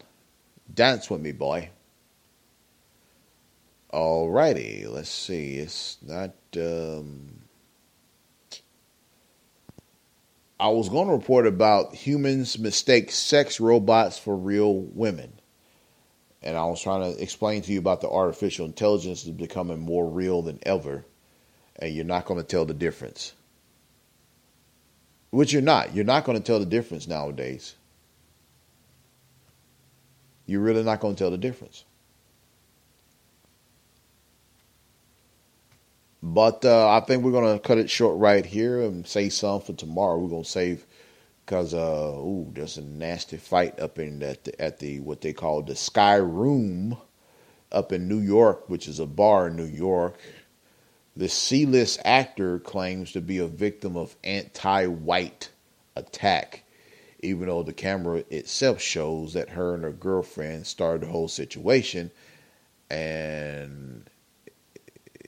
[0.72, 1.70] dance with me, boy.
[3.92, 5.56] Alrighty, let's see.
[5.56, 6.34] It's not.
[6.56, 7.42] Um,
[10.58, 15.32] I was going to report about humans mistake sex robots for real women.
[16.40, 20.08] And I was trying to explain to you about the artificial intelligence is becoming more
[20.08, 21.04] real than ever.
[21.76, 23.32] And you're not going to tell the difference.
[25.30, 25.94] Which you're not.
[25.94, 27.74] You're not going to tell the difference nowadays.
[30.46, 31.84] You're really not going to tell the difference.
[36.22, 39.72] But uh, I think we're gonna cut it short right here and save some for
[39.72, 40.18] tomorrow.
[40.18, 40.86] We're gonna save
[41.44, 45.32] because uh, ooh, there's a nasty fight up in at the, at the what they
[45.32, 46.96] call the Sky Room
[47.72, 50.16] up in New York, which is a bar in New York.
[51.16, 55.50] The C-list actor claims to be a victim of anti-white
[55.96, 56.64] attack,
[57.20, 62.10] even though the camera itself shows that her and her girlfriend started the whole situation,
[62.88, 64.08] and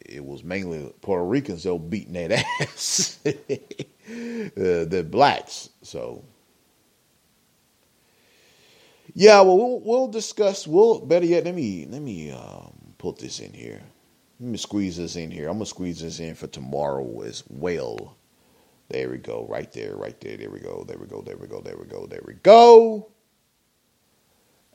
[0.05, 3.33] it was mainly Puerto Ricans that were beating that ass, uh,
[4.57, 5.71] the blacks.
[5.83, 6.25] So,
[9.15, 10.67] yeah, well, we'll we'll discuss.
[10.67, 13.83] We'll better yet, let me let me um, put this in here.
[14.41, 15.49] Let me squeeze this in here.
[15.49, 18.17] I'm gonna squeeze this in for tomorrow as well.
[18.91, 20.37] There we go, right there, right there.
[20.37, 20.85] There we go.
[20.87, 21.23] There we go.
[21.23, 21.61] There we go.
[21.61, 22.07] There we go.
[22.07, 23.09] There we go.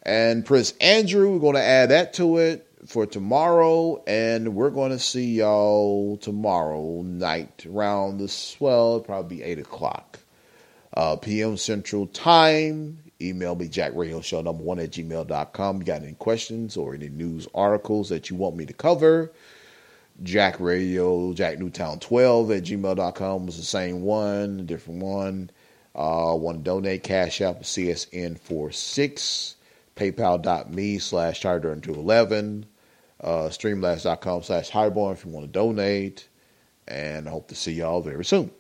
[0.04, 2.68] And Prince Andrew, we're going to add that to it.
[2.86, 8.56] For tomorrow, and we're going to see y'all tomorrow night around this.
[8.60, 10.20] Well, probably eight o'clock
[10.94, 11.58] uh, p.m.
[11.58, 13.00] Central Time.
[13.22, 15.78] Email me, Jack Radio Show number one at gmail.com.
[15.78, 19.32] You got any questions or any news articles that you want me to cover?
[20.24, 25.50] Jack Radio, Jack Newtown 12 at gmail.com was the same one, different one.
[25.96, 29.56] Uh, want to donate, Cash App, CSN46,
[30.00, 32.64] PayPal.me slash Charter211,
[33.22, 36.28] uh, Streamlabs.com slash Highborne if you want to donate.
[36.88, 38.52] And I hope to see y'all very soon.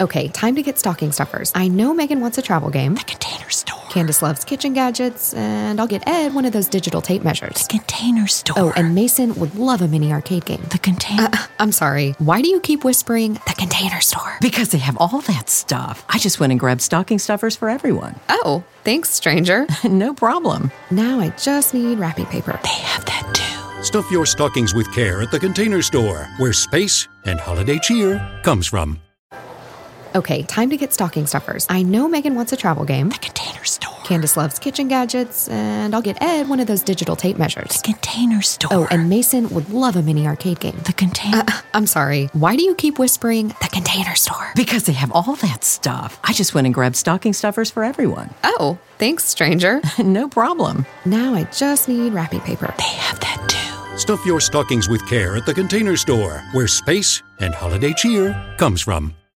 [0.00, 1.52] Okay, time to get stocking stuffers.
[1.54, 2.94] I know Megan wants a travel game.
[2.94, 3.77] The container store.
[3.88, 7.66] Candace loves kitchen gadgets, and I'll get Ed one of those digital tape measures.
[7.66, 8.56] The container store.
[8.58, 10.62] Oh, and Mason would love a mini arcade game.
[10.70, 11.28] the container.
[11.32, 12.12] Uh, I'm sorry.
[12.18, 14.36] Why do you keep whispering the container store.
[14.40, 16.04] Because they have all that stuff.
[16.08, 18.14] I just went and grabbed stocking stuffers for everyone.
[18.28, 19.66] Oh, thanks, stranger.
[19.84, 20.70] no problem.
[20.90, 22.58] Now I just need wrapping paper.
[22.62, 23.82] They have that too.
[23.82, 28.66] Stuff your stockings with care at the Container Store, where space and holiday cheer comes
[28.66, 29.00] from.
[30.18, 31.64] Okay, time to get stocking stuffers.
[31.70, 33.08] I know Megan wants a travel game.
[33.08, 33.94] The container store.
[34.02, 37.68] Candace loves kitchen gadgets, and I'll get Ed one of those digital tape measures.
[37.68, 38.70] The container store.
[38.72, 40.76] Oh, and Mason would love a mini arcade game.
[40.86, 41.44] the container.
[41.46, 42.26] Uh, I'm sorry.
[42.32, 44.50] Why do you keep whispering the container store.
[44.56, 46.18] Because they have all that stuff.
[46.24, 48.34] I just went and grabbed stocking stuffers for everyone.
[48.42, 49.80] Oh, thanks, stranger.
[49.98, 50.84] no problem.
[51.04, 52.74] Now I just need wrapping paper.
[52.76, 53.98] They have that too.
[53.98, 58.82] Stuff your stockings with care at the Container Store, where space and holiday cheer comes
[58.82, 59.14] from.